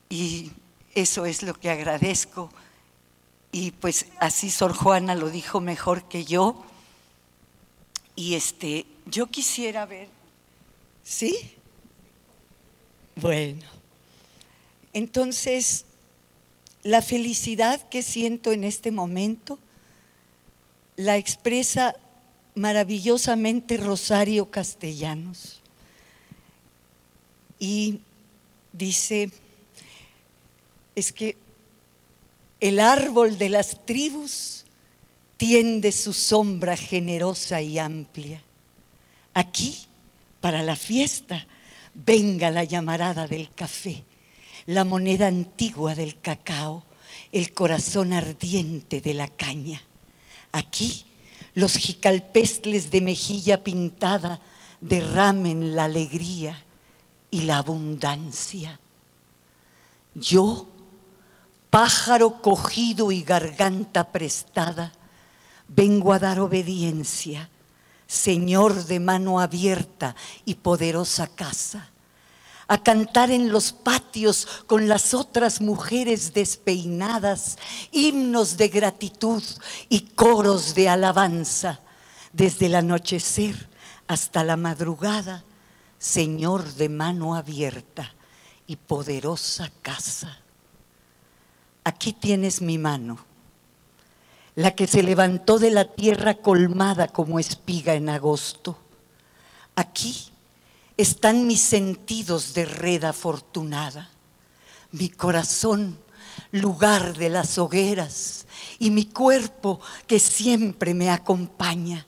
y 0.08 0.50
eso 0.94 1.24
es 1.24 1.42
lo 1.42 1.54
que 1.54 1.70
agradezco. 1.70 2.50
Y 3.50 3.70
pues 3.70 4.06
así 4.18 4.50
Sor 4.50 4.74
Juana 4.74 5.14
lo 5.14 5.30
dijo 5.30 5.60
mejor 5.60 6.04
que 6.04 6.24
yo. 6.24 6.62
Y 8.14 8.34
este, 8.34 8.86
yo 9.06 9.26
quisiera 9.26 9.86
ver, 9.86 10.08
¿sí? 11.04 11.36
Bueno, 13.16 13.64
entonces, 14.92 15.84
la 16.82 17.02
felicidad 17.02 17.88
que 17.88 18.02
siento 18.02 18.52
en 18.52 18.64
este 18.64 18.90
momento 18.90 19.58
la 20.96 21.16
expresa 21.16 21.96
maravillosamente 22.54 23.76
Rosario 23.76 24.50
Castellanos. 24.50 25.60
Y 27.58 28.00
dice, 28.72 29.30
es 30.94 31.12
que 31.12 31.36
el 32.60 32.78
árbol 32.80 33.38
de 33.38 33.48
las 33.48 33.84
tribus 33.84 34.64
tiende 35.36 35.92
su 35.92 36.12
sombra 36.12 36.76
generosa 36.76 37.62
y 37.62 37.78
amplia. 37.78 38.42
Aquí, 39.34 39.86
para 40.42 40.62
la 40.64 40.74
fiesta, 40.74 41.46
venga 41.94 42.50
la 42.50 42.64
llamarada 42.64 43.28
del 43.28 43.48
café, 43.54 44.04
la 44.66 44.84
moneda 44.84 45.28
antigua 45.28 45.94
del 45.94 46.20
cacao, 46.20 46.84
el 47.30 47.54
corazón 47.54 48.12
ardiente 48.12 49.00
de 49.00 49.14
la 49.14 49.28
caña. 49.28 49.80
Aquí, 50.50 51.06
los 51.54 51.76
jicalpestles 51.76 52.90
de 52.90 53.00
mejilla 53.00 53.62
pintada 53.62 54.40
derramen 54.80 55.76
la 55.76 55.84
alegría 55.84 56.64
y 57.30 57.42
la 57.42 57.58
abundancia. 57.58 58.80
Yo 60.14 60.66
pájaro 61.70 62.42
cogido 62.42 63.12
y 63.12 63.22
garganta 63.22 64.10
prestada, 64.10 64.92
vengo 65.68 66.12
a 66.12 66.18
dar 66.18 66.40
obediencia, 66.40 67.48
Señor 68.12 68.84
de 68.84 69.00
mano 69.00 69.40
abierta 69.40 70.14
y 70.44 70.56
poderosa 70.56 71.28
casa, 71.28 71.88
a 72.68 72.82
cantar 72.82 73.30
en 73.30 73.50
los 73.50 73.72
patios 73.72 74.46
con 74.66 74.86
las 74.86 75.14
otras 75.14 75.62
mujeres 75.62 76.34
despeinadas, 76.34 77.56
himnos 77.90 78.58
de 78.58 78.68
gratitud 78.68 79.42
y 79.88 80.00
coros 80.00 80.74
de 80.74 80.90
alabanza, 80.90 81.80
desde 82.34 82.66
el 82.66 82.74
anochecer 82.74 83.70
hasta 84.06 84.44
la 84.44 84.58
madrugada, 84.58 85.42
Señor 85.98 86.70
de 86.74 86.90
mano 86.90 87.34
abierta 87.34 88.12
y 88.66 88.76
poderosa 88.76 89.72
casa. 89.80 90.38
Aquí 91.82 92.12
tienes 92.12 92.60
mi 92.60 92.76
mano, 92.76 93.31
la 94.54 94.72
que 94.74 94.86
se 94.86 95.02
levantó 95.02 95.58
de 95.58 95.70
la 95.70 95.84
tierra 95.84 96.34
colmada 96.34 97.08
como 97.08 97.38
espiga 97.38 97.94
en 97.94 98.08
agosto. 98.08 98.78
Aquí 99.74 100.30
están 100.96 101.46
mis 101.46 101.62
sentidos 101.62 102.52
de 102.52 102.66
red 102.66 103.04
afortunada, 103.04 104.10
mi 104.90 105.08
corazón, 105.08 105.98
lugar 106.50 107.16
de 107.16 107.30
las 107.30 107.56
hogueras, 107.56 108.46
y 108.78 108.90
mi 108.90 109.06
cuerpo 109.06 109.80
que 110.06 110.18
siempre 110.18 110.92
me 110.92 111.10
acompaña. 111.10 112.06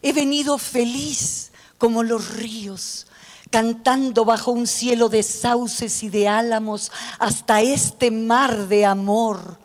He 0.00 0.12
venido 0.12 0.56
feliz 0.56 1.52
como 1.76 2.02
los 2.02 2.34
ríos, 2.34 3.06
cantando 3.50 4.24
bajo 4.24 4.52
un 4.52 4.66
cielo 4.66 5.10
de 5.10 5.22
sauces 5.22 6.02
y 6.02 6.08
de 6.08 6.28
álamos 6.28 6.90
hasta 7.18 7.60
este 7.60 8.10
mar 8.10 8.68
de 8.68 8.86
amor 8.86 9.58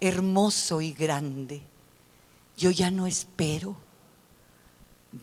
hermoso 0.00 0.80
y 0.80 0.92
grande. 0.92 1.62
Yo 2.56 2.70
ya 2.70 2.90
no 2.90 3.06
espero, 3.06 3.76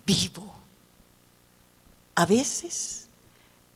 vivo. 0.06 0.54
A 2.16 2.26
veces, 2.26 3.08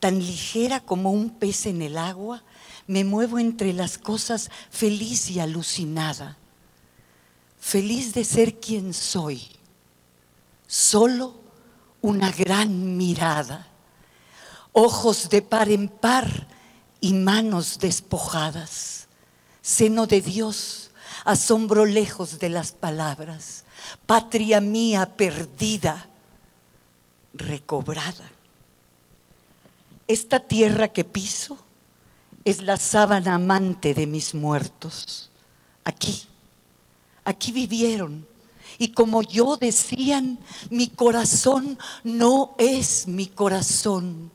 tan 0.00 0.18
ligera 0.18 0.80
como 0.80 1.10
un 1.10 1.30
pez 1.30 1.66
en 1.66 1.82
el 1.82 1.98
agua, 1.98 2.42
me 2.86 3.04
muevo 3.04 3.38
entre 3.38 3.72
las 3.72 3.98
cosas 3.98 4.50
feliz 4.70 5.30
y 5.30 5.40
alucinada, 5.40 6.38
feliz 7.60 8.14
de 8.14 8.24
ser 8.24 8.60
quien 8.60 8.94
soy, 8.94 9.48
solo 10.66 11.34
una 12.00 12.30
gran 12.30 12.96
mirada 12.96 13.68
ojos 14.72 15.28
de 15.28 15.42
par 15.42 15.68
en 15.70 15.88
par 15.88 16.46
y 17.00 17.12
manos 17.12 17.78
despojadas. 17.78 19.08
Seno 19.60 20.06
de 20.06 20.20
Dios, 20.20 20.87
asombro 21.28 21.84
lejos 21.84 22.38
de 22.38 22.48
las 22.48 22.72
palabras, 22.72 23.64
patria 24.06 24.60
mía 24.60 25.16
perdida, 25.16 26.08
recobrada. 27.34 28.30
Esta 30.06 30.40
tierra 30.40 30.88
que 30.88 31.04
piso 31.04 31.58
es 32.44 32.62
la 32.62 32.76
sábana 32.76 33.34
amante 33.34 33.92
de 33.92 34.06
mis 34.06 34.34
muertos. 34.34 35.30
Aquí, 35.84 36.22
aquí 37.24 37.52
vivieron. 37.52 38.26
Y 38.78 38.92
como 38.92 39.22
yo 39.22 39.56
decían, 39.56 40.38
mi 40.70 40.88
corazón 40.88 41.78
no 42.04 42.54
es 42.58 43.06
mi 43.06 43.26
corazón 43.26 44.30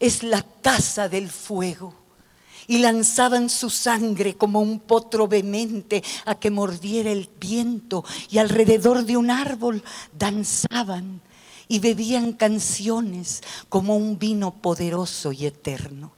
es 0.00 0.22
la 0.22 0.44
casa 0.62 1.08
del 1.08 1.30
fuego. 1.30 1.94
Y 2.68 2.78
lanzaban 2.78 3.48
su 3.48 3.70
sangre 3.70 4.34
como 4.36 4.60
un 4.60 4.80
potro 4.80 5.28
vehemente 5.28 6.02
a 6.24 6.34
que 6.34 6.50
mordiera 6.50 7.10
el 7.10 7.30
viento 7.38 8.04
y 8.30 8.38
alrededor 8.38 9.04
de 9.04 9.16
un 9.16 9.30
árbol 9.30 9.84
danzaban 10.18 11.20
y 11.68 11.78
bebían 11.78 12.32
canciones 12.32 13.42
como 13.68 13.96
un 13.96 14.18
vino 14.18 14.52
poderoso 14.52 15.32
y 15.32 15.46
eterno. 15.46 16.12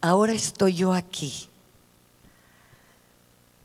Ahora 0.00 0.32
estoy 0.32 0.74
yo 0.74 0.92
aquí. 0.92 1.48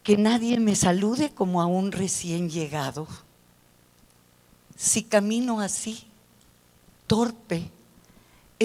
Que 0.03 0.17
nadie 0.17 0.59
me 0.59 0.75
salude 0.75 1.31
como 1.31 1.61
a 1.61 1.65
un 1.65 1.91
recién 1.91 2.49
llegado. 2.49 3.07
Si 4.75 5.03
camino 5.03 5.61
así, 5.61 6.05
torpe, 7.07 7.71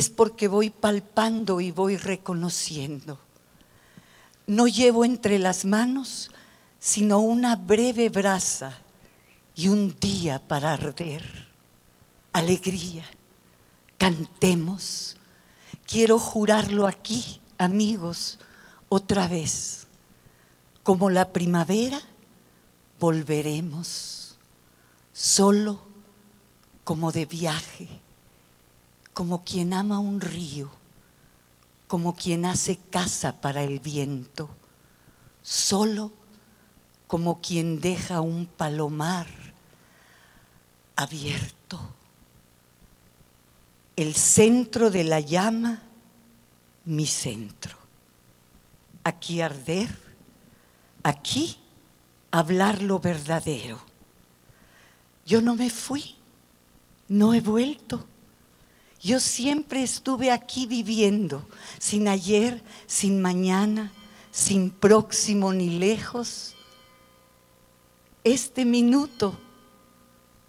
es 0.01 0.11
porque 0.11 0.49
voy 0.49 0.71
palpando 0.71 1.61
y 1.61 1.71
voy 1.71 1.97
reconociendo. 1.97 3.19
no 4.47 4.67
llevo 4.67 5.05
entre 5.05 5.39
las 5.39 5.65
manos 5.65 6.31
sino 6.81 7.19
una 7.19 7.55
breve 7.57 8.09
brasa 8.09 8.79
y 9.55 9.69
un 9.69 9.95
día 10.01 10.41
para 10.41 10.73
arder. 10.73 11.23
Alegría, 12.33 13.05
cantemos. 13.99 15.17
Quiero 15.87 16.19
jurarlo 16.19 16.87
aquí, 16.87 17.41
amigos, 17.59 18.39
otra 18.89 19.29
vez. 19.29 19.87
Como 20.83 21.11
la 21.11 21.33
primavera, 21.33 22.01
volveremos, 22.99 24.39
solo 25.13 25.83
como 26.85 27.13
de 27.13 27.27
viaje, 27.27 28.00
como 29.21 29.45
quien 29.45 29.75
ama 29.75 29.99
un 29.99 30.19
río, 30.19 30.71
como 31.89 32.17
quien 32.17 32.47
hace 32.47 32.79
casa 32.79 33.39
para 33.39 33.63
el 33.63 33.79
viento, 33.79 34.49
solo 35.43 36.11
como 37.07 37.43
quien 37.43 37.83
deja 37.83 38.23
un 38.23 38.47
palomar 38.47 39.27
abierto. 40.97 41.79
El 43.95 44.15
centro 44.15 44.91
de 44.91 45.05
la 45.05 45.21
llama, 45.21 45.83
mi 46.87 47.05
centro. 47.05 47.77
Aquí 49.05 49.43
arder, 49.43 49.95
aquí 51.03 51.59
hablar 52.31 52.81
lo 52.81 53.01
verdadero. 53.01 53.83
Yo 55.27 55.43
no 55.43 55.57
me 55.57 55.69
fui, 55.69 56.17
no 57.09 57.35
he 57.35 57.43
vuelto. 57.43 58.07
Yo 59.03 59.19
siempre 59.19 59.83
estuve 59.83 60.31
aquí 60.31 60.67
viviendo, 60.67 61.47
sin 61.79 62.07
ayer, 62.07 62.63
sin 62.87 63.23
mañana, 63.23 63.93
sin 64.31 64.71
próximo 64.71 65.53
ni 65.55 65.71
lejos. 65.79 66.55
Este 68.25 68.67
minuto 68.67 69.39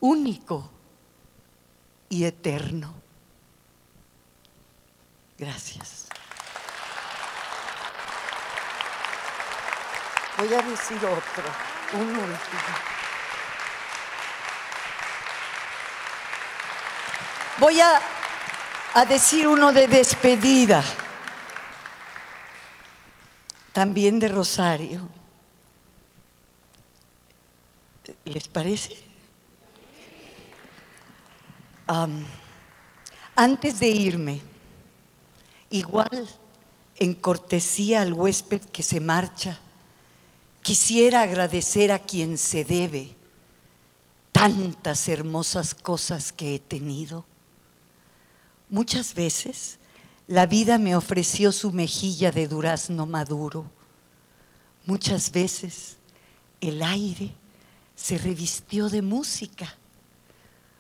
único 0.02 0.70
y 2.10 2.26
eterno. 2.26 2.94
Gracias. 5.38 6.08
Voy 10.38 10.54
a 10.54 10.62
decir 10.62 10.98
otro, 10.98 11.44
un 11.94 12.10
último. 12.10 12.92
Voy 17.60 17.80
a, 17.80 18.02
a 18.94 19.06
decir 19.06 19.48
uno 19.48 19.72
de 19.72 19.88
despedida, 19.88 20.84
también 23.72 24.20
de 24.20 24.28
Rosario. 24.28 25.08
¿Les 28.26 28.48
parece? 28.48 28.98
Antes 33.36 33.80
de 33.80 33.88
irme, 33.88 34.42
igual 35.70 36.28
en 36.98 37.14
cortesía 37.14 38.02
al 38.02 38.14
huésped 38.14 38.62
que 38.62 38.84
se 38.84 39.00
marcha, 39.00 39.60
quisiera 40.62 41.22
agradecer 41.22 41.92
a 41.92 42.00
quien 42.00 42.38
se 42.38 42.66
debe 42.66 43.16
tantas 44.32 45.08
hermosas 45.08 45.74
cosas 45.74 46.32
que 46.32 46.56
he 46.56 46.60
tenido. 46.60 47.26
Muchas 48.72 49.14
veces 49.14 49.80
la 50.28 50.46
vida 50.46 50.78
me 50.78 50.96
ofreció 50.96 51.52
su 51.52 51.74
mejilla 51.74 52.32
de 52.32 52.48
durazno 52.48 53.06
maduro. 53.06 53.66
Muchas 54.86 55.30
veces 55.30 55.98
el 56.62 56.82
aire 56.82 57.34
se 57.96 58.18
revistió 58.18 58.88
de 58.88 59.02
música. 59.02 59.76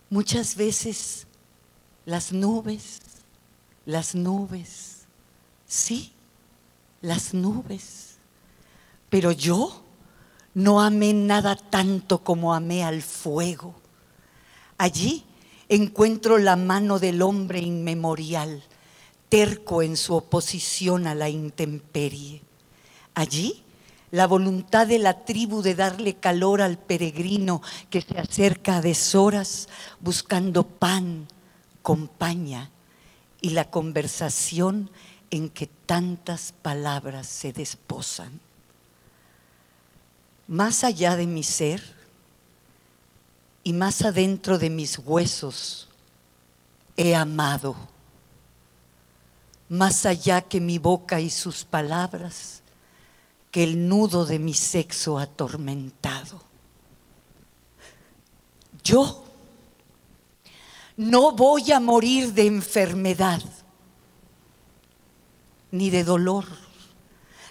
Muchas 0.10 0.56
veces 0.56 1.28
las 2.06 2.32
nubes, 2.32 3.02
las 3.86 4.16
nubes, 4.16 5.00
sí, 5.68 6.14
las 7.02 7.34
nubes. 7.34 8.16
Pero 9.10 9.34
yo 9.34 9.84
no 10.54 10.82
amé 10.82 11.12
nada 11.12 11.58
tanto 11.58 12.24
como 12.24 12.54
amé 12.54 12.86
al 12.86 13.02
fuego. 13.02 13.76
Allí 14.78 15.26
encuentro 15.72 16.38
la 16.38 16.58
mano 16.58 17.00
del 17.00 17.22
hombre 17.22 17.60
inmemorial, 17.60 18.62
terco 19.30 19.82
en 19.82 19.96
su 19.96 20.14
oposición 20.14 21.08
a 21.08 21.16
la 21.16 21.30
intemperie. 21.30 22.42
Allí 23.16 23.64
la 24.12 24.28
voluntad 24.28 24.86
de 24.86 25.00
la 25.00 25.24
tribu 25.24 25.62
de 25.62 25.74
darle 25.74 26.16
calor 26.16 26.62
al 26.62 26.78
peregrino 26.78 27.62
que 27.90 28.02
se 28.02 28.20
acerca 28.20 28.78
a 28.78 28.82
deshoras 28.82 29.70
buscando 30.02 30.64
pan, 30.64 31.26
compañía 31.82 32.70
y 33.40 33.52
la 33.52 33.72
conversación 33.72 34.90
en 35.30 35.50
que 35.50 35.68
tantas 35.68 36.54
palabras 36.62 37.28
se 37.28 37.54
desposan. 37.54 38.42
Más 40.50 40.84
allá 40.84 41.16
de 41.16 41.28
mi 41.28 41.44
ser 41.44 42.01
y 43.64 43.74
más 43.74 44.02
adentro 44.02 44.58
de 44.58 44.70
mis 44.70 44.98
huesos 45.00 45.88
he 46.98 47.16
amado, 47.16 47.76
más 49.70 50.06
allá 50.06 50.42
que 50.42 50.60
mi 50.60 50.78
boca 50.78 51.20
y 51.20 51.30
sus 51.30 51.64
palabras 51.64 52.62
que 53.52 53.64
el 53.64 53.88
nudo 53.88 54.26
de 54.26 54.40
mi 54.40 54.54
sexo 54.54 55.20
atormentado. 55.20 56.42
Yo 58.84 59.26
no 60.98 61.32
voy 61.34 61.72
a 61.72 61.80
morir 61.80 62.34
de 62.34 62.48
enfermedad, 62.48 63.42
ni 65.72 65.90
de 65.90 66.04
dolor, 66.04 66.46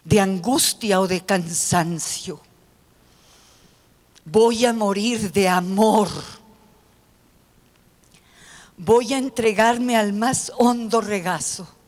de 0.04 0.20
angustia 0.20 1.00
o 1.00 1.06
de 1.06 1.24
cansancio. 1.24 2.40
Voy 4.30 4.64
a 4.64 4.72
morir 4.72 5.32
de 5.32 5.48
amor. 5.48 6.08
Voy 8.76 9.12
a 9.12 9.18
entregarme 9.18 9.96
al 9.96 10.12
más 10.12 10.52
hondo 10.56 11.00
regazo 11.00 11.80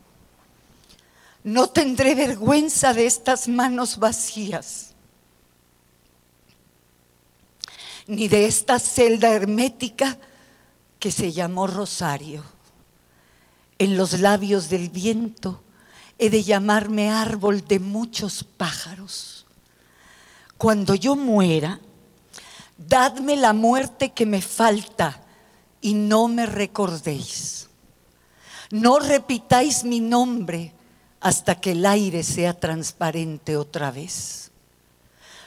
no 1.43 1.67
tendré 1.67 2.15
vergüenza 2.15 2.93
de 2.93 3.05
estas 3.05 3.47
manos 3.47 3.97
vacías, 3.97 4.93
ni 8.07 8.27
de 8.27 8.45
esta 8.45 8.79
celda 8.79 9.29
hermética 9.29 10.17
que 10.99 11.11
se 11.11 11.33
llamó 11.33 11.67
Rosario. 11.67 12.43
En 13.77 13.97
los 13.97 14.19
labios 14.19 14.69
del 14.69 14.89
viento 14.89 15.61
he 16.17 16.29
de 16.29 16.43
llamarme 16.43 17.09
árbol 17.11 17.65
de 17.67 17.79
muchos 17.79 18.43
pájaros. 18.43 19.45
Cuando 20.57 20.95
yo 20.95 21.15
muera, 21.15 21.81
dadme 22.87 23.35
la 23.35 23.53
muerte 23.53 24.11
que 24.11 24.25
me 24.25 24.41
falta 24.41 25.21
y 25.81 25.93
no 25.93 26.27
me 26.27 26.45
recordéis. 26.45 27.69
No 28.71 28.99
repitáis 28.99 29.83
mi 29.83 29.99
nombre 29.99 30.73
hasta 31.19 31.59
que 31.59 31.71
el 31.71 31.85
aire 31.85 32.23
sea 32.23 32.59
transparente 32.59 33.55
otra 33.55 33.91
vez. 33.91 34.51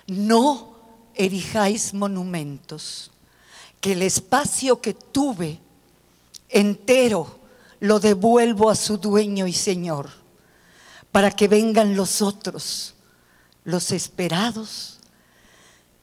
No 0.07 0.77
erijáis 1.15 1.93
monumentos, 1.93 3.11
que 3.81 3.93
el 3.93 4.03
espacio 4.03 4.81
que 4.81 4.95
tuve 4.95 5.59
entero 6.49 7.39
lo 7.81 8.01
devuelvo 8.01 8.71
a 8.71 8.75
su 8.75 8.99
dueño 8.99 9.47
y 9.47 9.53
Señor, 9.53 10.11
para 11.13 11.31
que 11.31 11.49
vengan 11.49 11.97
los 11.97 12.23
otros, 12.23 12.95
los 13.65 13.91
esperados, 13.91 14.96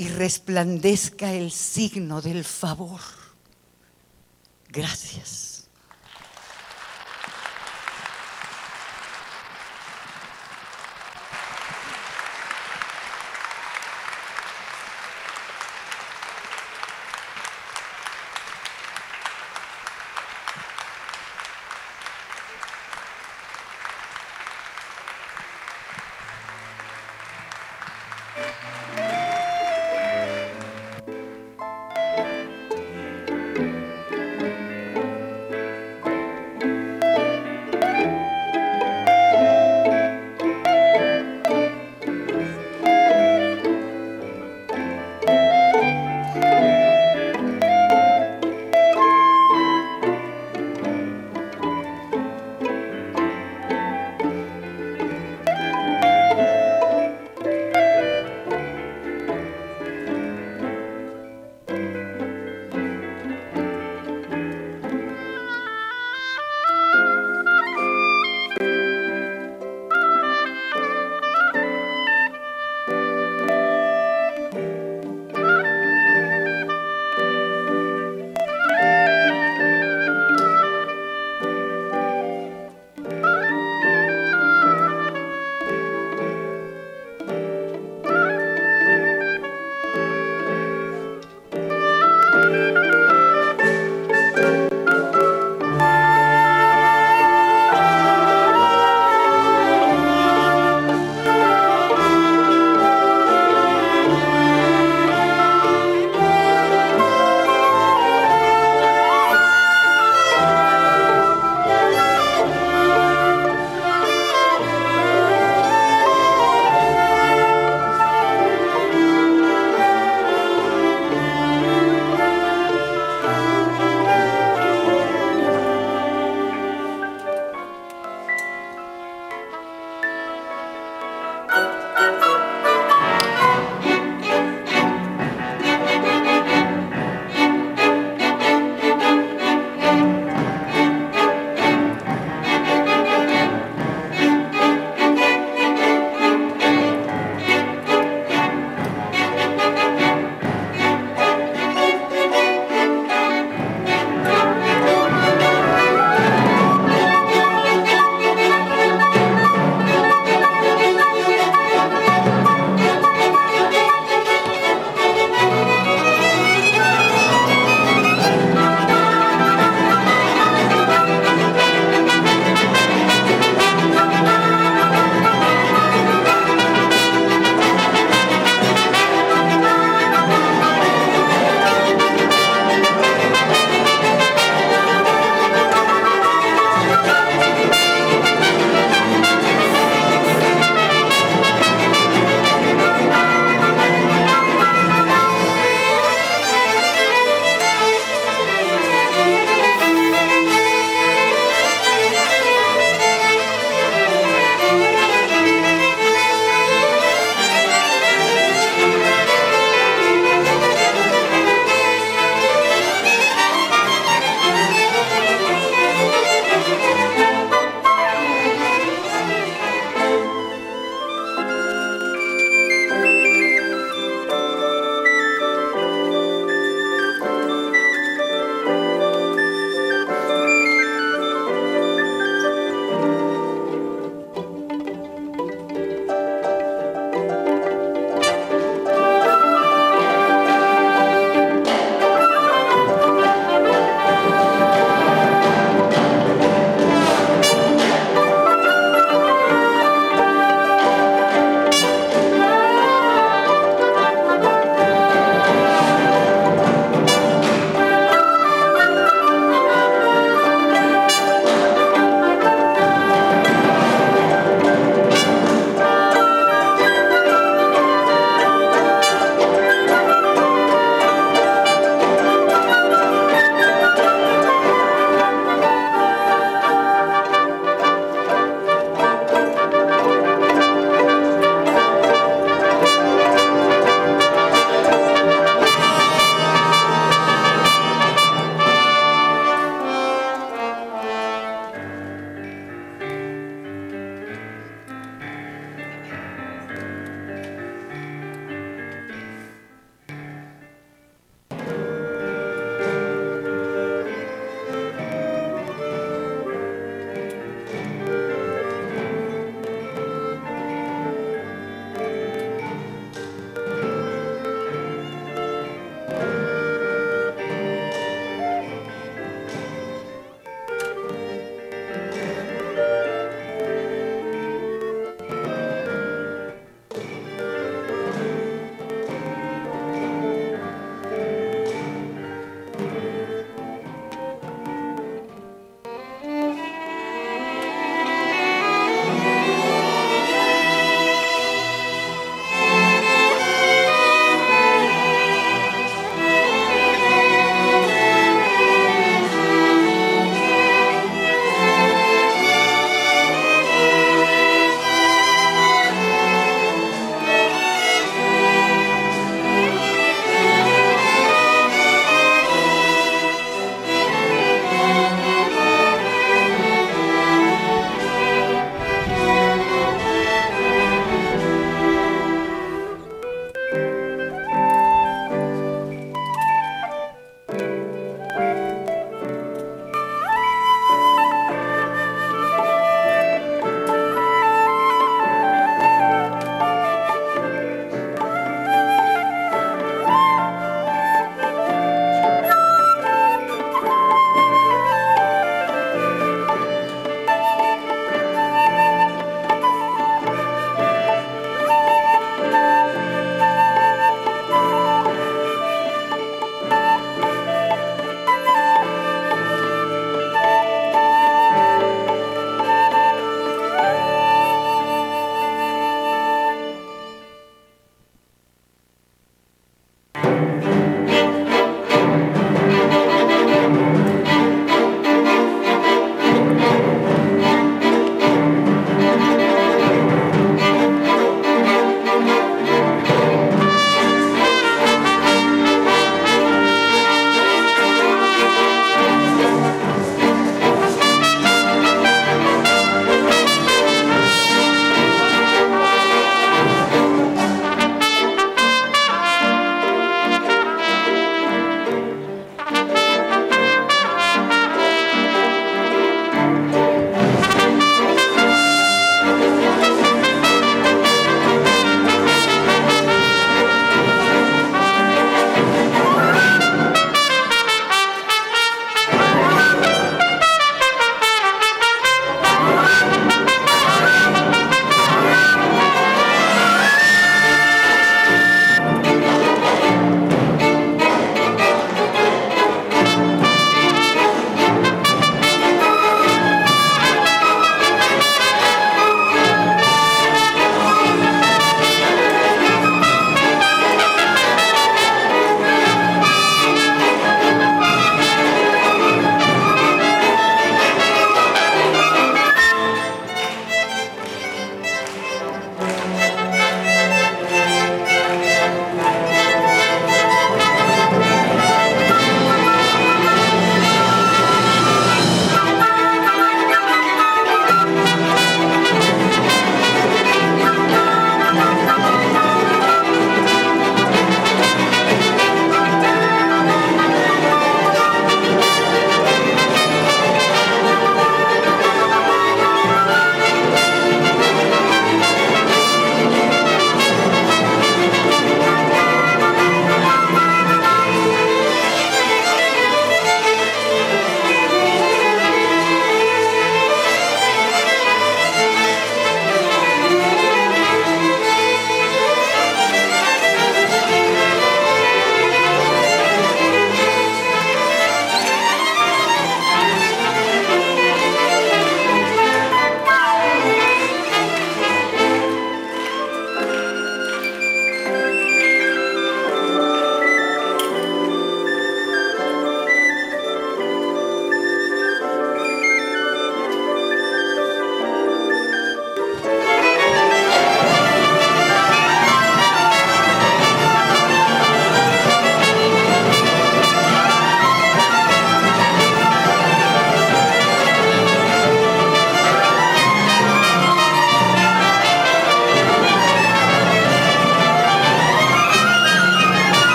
y 0.00 0.08
resplandezca 0.08 1.34
el 1.34 1.50
signo 1.50 2.22
del 2.22 2.42
favor. 2.42 3.00
Gracias. 4.70 5.49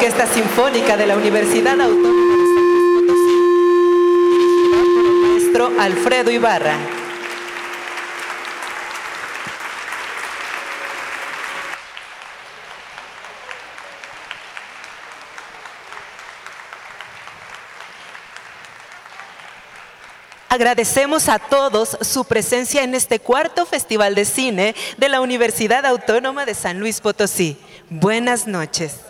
Orquesta 0.00 0.26
Sinfónica 0.26 0.96
de 0.96 1.06
la 1.06 1.14
Universidad 1.14 1.78
Autónoma 1.78 2.34
de 2.34 2.46
San 2.54 2.64
Luis 2.72 2.94
Potosí, 2.94 3.36
dirigida 4.30 4.78
por 4.94 5.04
el 5.04 5.12
maestro 5.20 5.72
Alfredo 5.78 6.30
Ibarra. 6.30 6.78
Agradecemos 20.48 21.28
a 21.28 21.38
todos 21.38 21.98
su 22.00 22.24
presencia 22.24 22.82
en 22.84 22.94
este 22.94 23.20
cuarto 23.20 23.66
Festival 23.66 24.14
de 24.14 24.24
Cine 24.24 24.74
de 24.96 25.08
la 25.10 25.20
Universidad 25.20 25.84
Autónoma 25.84 26.46
de 26.46 26.54
San 26.54 26.80
Luis 26.80 27.02
Potosí. 27.02 27.58
Buenas 27.90 28.46
noches. 28.46 29.09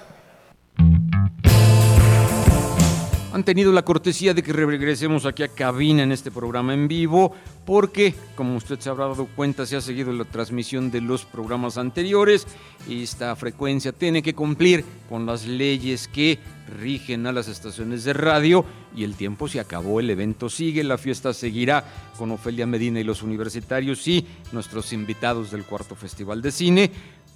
Han 3.41 3.45
tenido 3.45 3.73
la 3.73 3.87
cortesía 3.87 4.35
de 4.35 4.43
que 4.43 4.53
regresemos 4.53 5.25
aquí 5.25 5.43
a 5.43 5.49
cabina 5.49 6.03
en 6.03 6.13
este 6.13 6.31
programa 6.31 6.75
en 6.75 6.89
vivo, 6.89 7.33
porque, 7.65 8.15
como 8.37 8.55
usted 8.55 8.79
se 8.79 8.91
habrá 8.91 9.07
dado 9.07 9.27
cuenta, 9.35 9.65
se 9.65 9.77
ha 9.77 9.81
seguido 9.81 10.13
la 10.13 10.27
transmisión 10.27 10.91
de 10.91 11.01
los 11.01 11.25
programas 11.25 11.79
anteriores 11.79 12.47
esta 12.89 13.35
frecuencia 13.37 13.93
tiene 13.93 14.23
que 14.23 14.35
cumplir 14.35 14.85
con 15.09 15.25
las 15.25 15.47
leyes 15.47 16.07
que 16.07 16.39
rigen 16.79 17.27
a 17.27 17.33
las 17.33 17.49
estaciones 17.49 18.05
de 18.05 18.13
radio 18.13 18.65
y 18.95 19.05
el 19.05 19.15
tiempo 19.15 19.49
se 19.49 19.59
acabó, 19.59 20.01
el 20.01 20.11
evento 20.11 20.51
sigue, 20.51 20.85
la 20.85 20.99
fiesta 20.99 21.33
seguirá 21.33 21.85
con 22.19 22.31
Ofelia 22.31 22.67
Medina 22.67 23.01
y 23.01 23.05
los 23.05 23.23
universitarios 23.23 24.07
y 24.07 24.27
nuestros 24.53 24.93
invitados 24.93 25.51
del 25.51 25.65
cuarto 25.65 25.95
Festival 25.95 26.43
de 26.43 26.53
Cine 26.53 26.91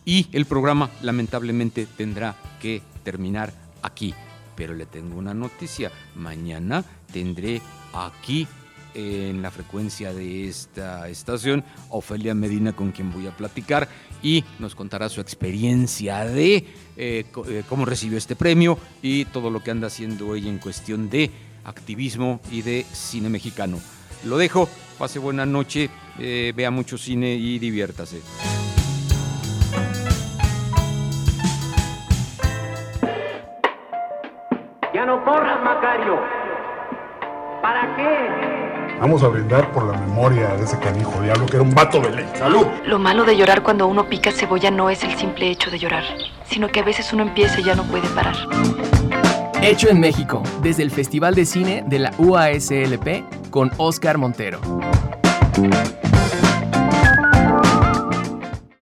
y 0.04 0.28
el 0.32 0.44
programa 0.44 0.90
lamentablemente 1.02 1.86
tendrá 1.96 2.36
que 2.60 2.82
terminar 3.04 3.54
aquí. 3.82 4.14
Pero 4.56 4.74
le 4.74 4.86
tengo 4.86 5.18
una 5.18 5.34
noticia. 5.34 5.90
Mañana 6.14 6.84
tendré 7.12 7.60
aquí 7.92 8.46
en 8.94 9.42
la 9.42 9.50
frecuencia 9.50 10.14
de 10.14 10.48
esta 10.48 11.08
estación 11.08 11.64
Ofelia 11.90 12.34
Medina 12.34 12.72
con 12.72 12.92
quien 12.92 13.12
voy 13.12 13.26
a 13.26 13.36
platicar 13.36 13.88
y 14.22 14.44
nos 14.58 14.74
contará 14.74 15.08
su 15.08 15.20
experiencia 15.20 16.24
de 16.24 16.56
eh, 16.96 17.24
eh, 17.48 17.62
cómo 17.68 17.84
recibió 17.84 18.16
este 18.16 18.36
premio 18.36 18.78
y 19.02 19.26
todo 19.26 19.50
lo 19.50 19.62
que 19.62 19.70
anda 19.70 19.88
haciendo 19.88 20.34
ella 20.34 20.48
en 20.48 20.58
cuestión 20.58 21.10
de 21.10 21.30
activismo 21.64 22.40
y 22.50 22.62
de 22.62 22.86
cine 22.92 23.28
mexicano. 23.28 23.80
Lo 24.24 24.38
dejo, 24.38 24.68
pase 24.98 25.18
buena 25.18 25.44
noche, 25.44 25.90
eh, 26.18 26.52
vea 26.56 26.70
mucho 26.70 26.96
cine 26.96 27.34
y 27.34 27.58
diviértase. 27.58 28.22
Ya 34.94 35.04
no 35.04 35.24
corras, 35.24 35.60
Macario. 35.64 36.20
¿Para 37.60 37.96
qué? 37.96 39.00
Vamos 39.00 39.24
a 39.24 39.28
brindar 39.28 39.72
por 39.72 39.82
la 39.92 39.98
memoria 39.98 40.50
de 40.50 40.62
ese 40.62 40.78
canijo 40.78 41.20
diablo 41.20 41.46
que 41.46 41.56
era 41.56 41.64
un 41.64 41.74
vato 41.74 41.98
de 41.98 42.10
ley. 42.10 42.30
¡Salud! 42.34 42.64
Lo 42.86 43.00
malo 43.00 43.24
de 43.24 43.36
llorar 43.36 43.64
cuando 43.64 43.88
uno 43.88 44.08
pica 44.08 44.30
cebolla 44.30 44.70
no 44.70 44.88
es 44.90 45.02
el 45.02 45.16
simple 45.16 45.50
hecho 45.50 45.68
de 45.72 45.80
llorar, 45.80 46.04
sino 46.46 46.68
que 46.68 46.78
a 46.78 46.84
veces 46.84 47.12
uno 47.12 47.24
empieza 47.24 47.58
y 47.58 47.64
ya 47.64 47.74
no 47.74 47.82
puede 47.82 48.06
parar. 48.10 48.36
Hecho 49.62 49.88
en 49.88 49.98
México, 49.98 50.44
desde 50.62 50.84
el 50.84 50.92
Festival 50.92 51.34
de 51.34 51.44
Cine 51.44 51.82
de 51.84 51.98
la 51.98 52.12
UASLP 52.16 53.50
con 53.50 53.72
Oscar 53.78 54.16
Montero. 54.16 54.60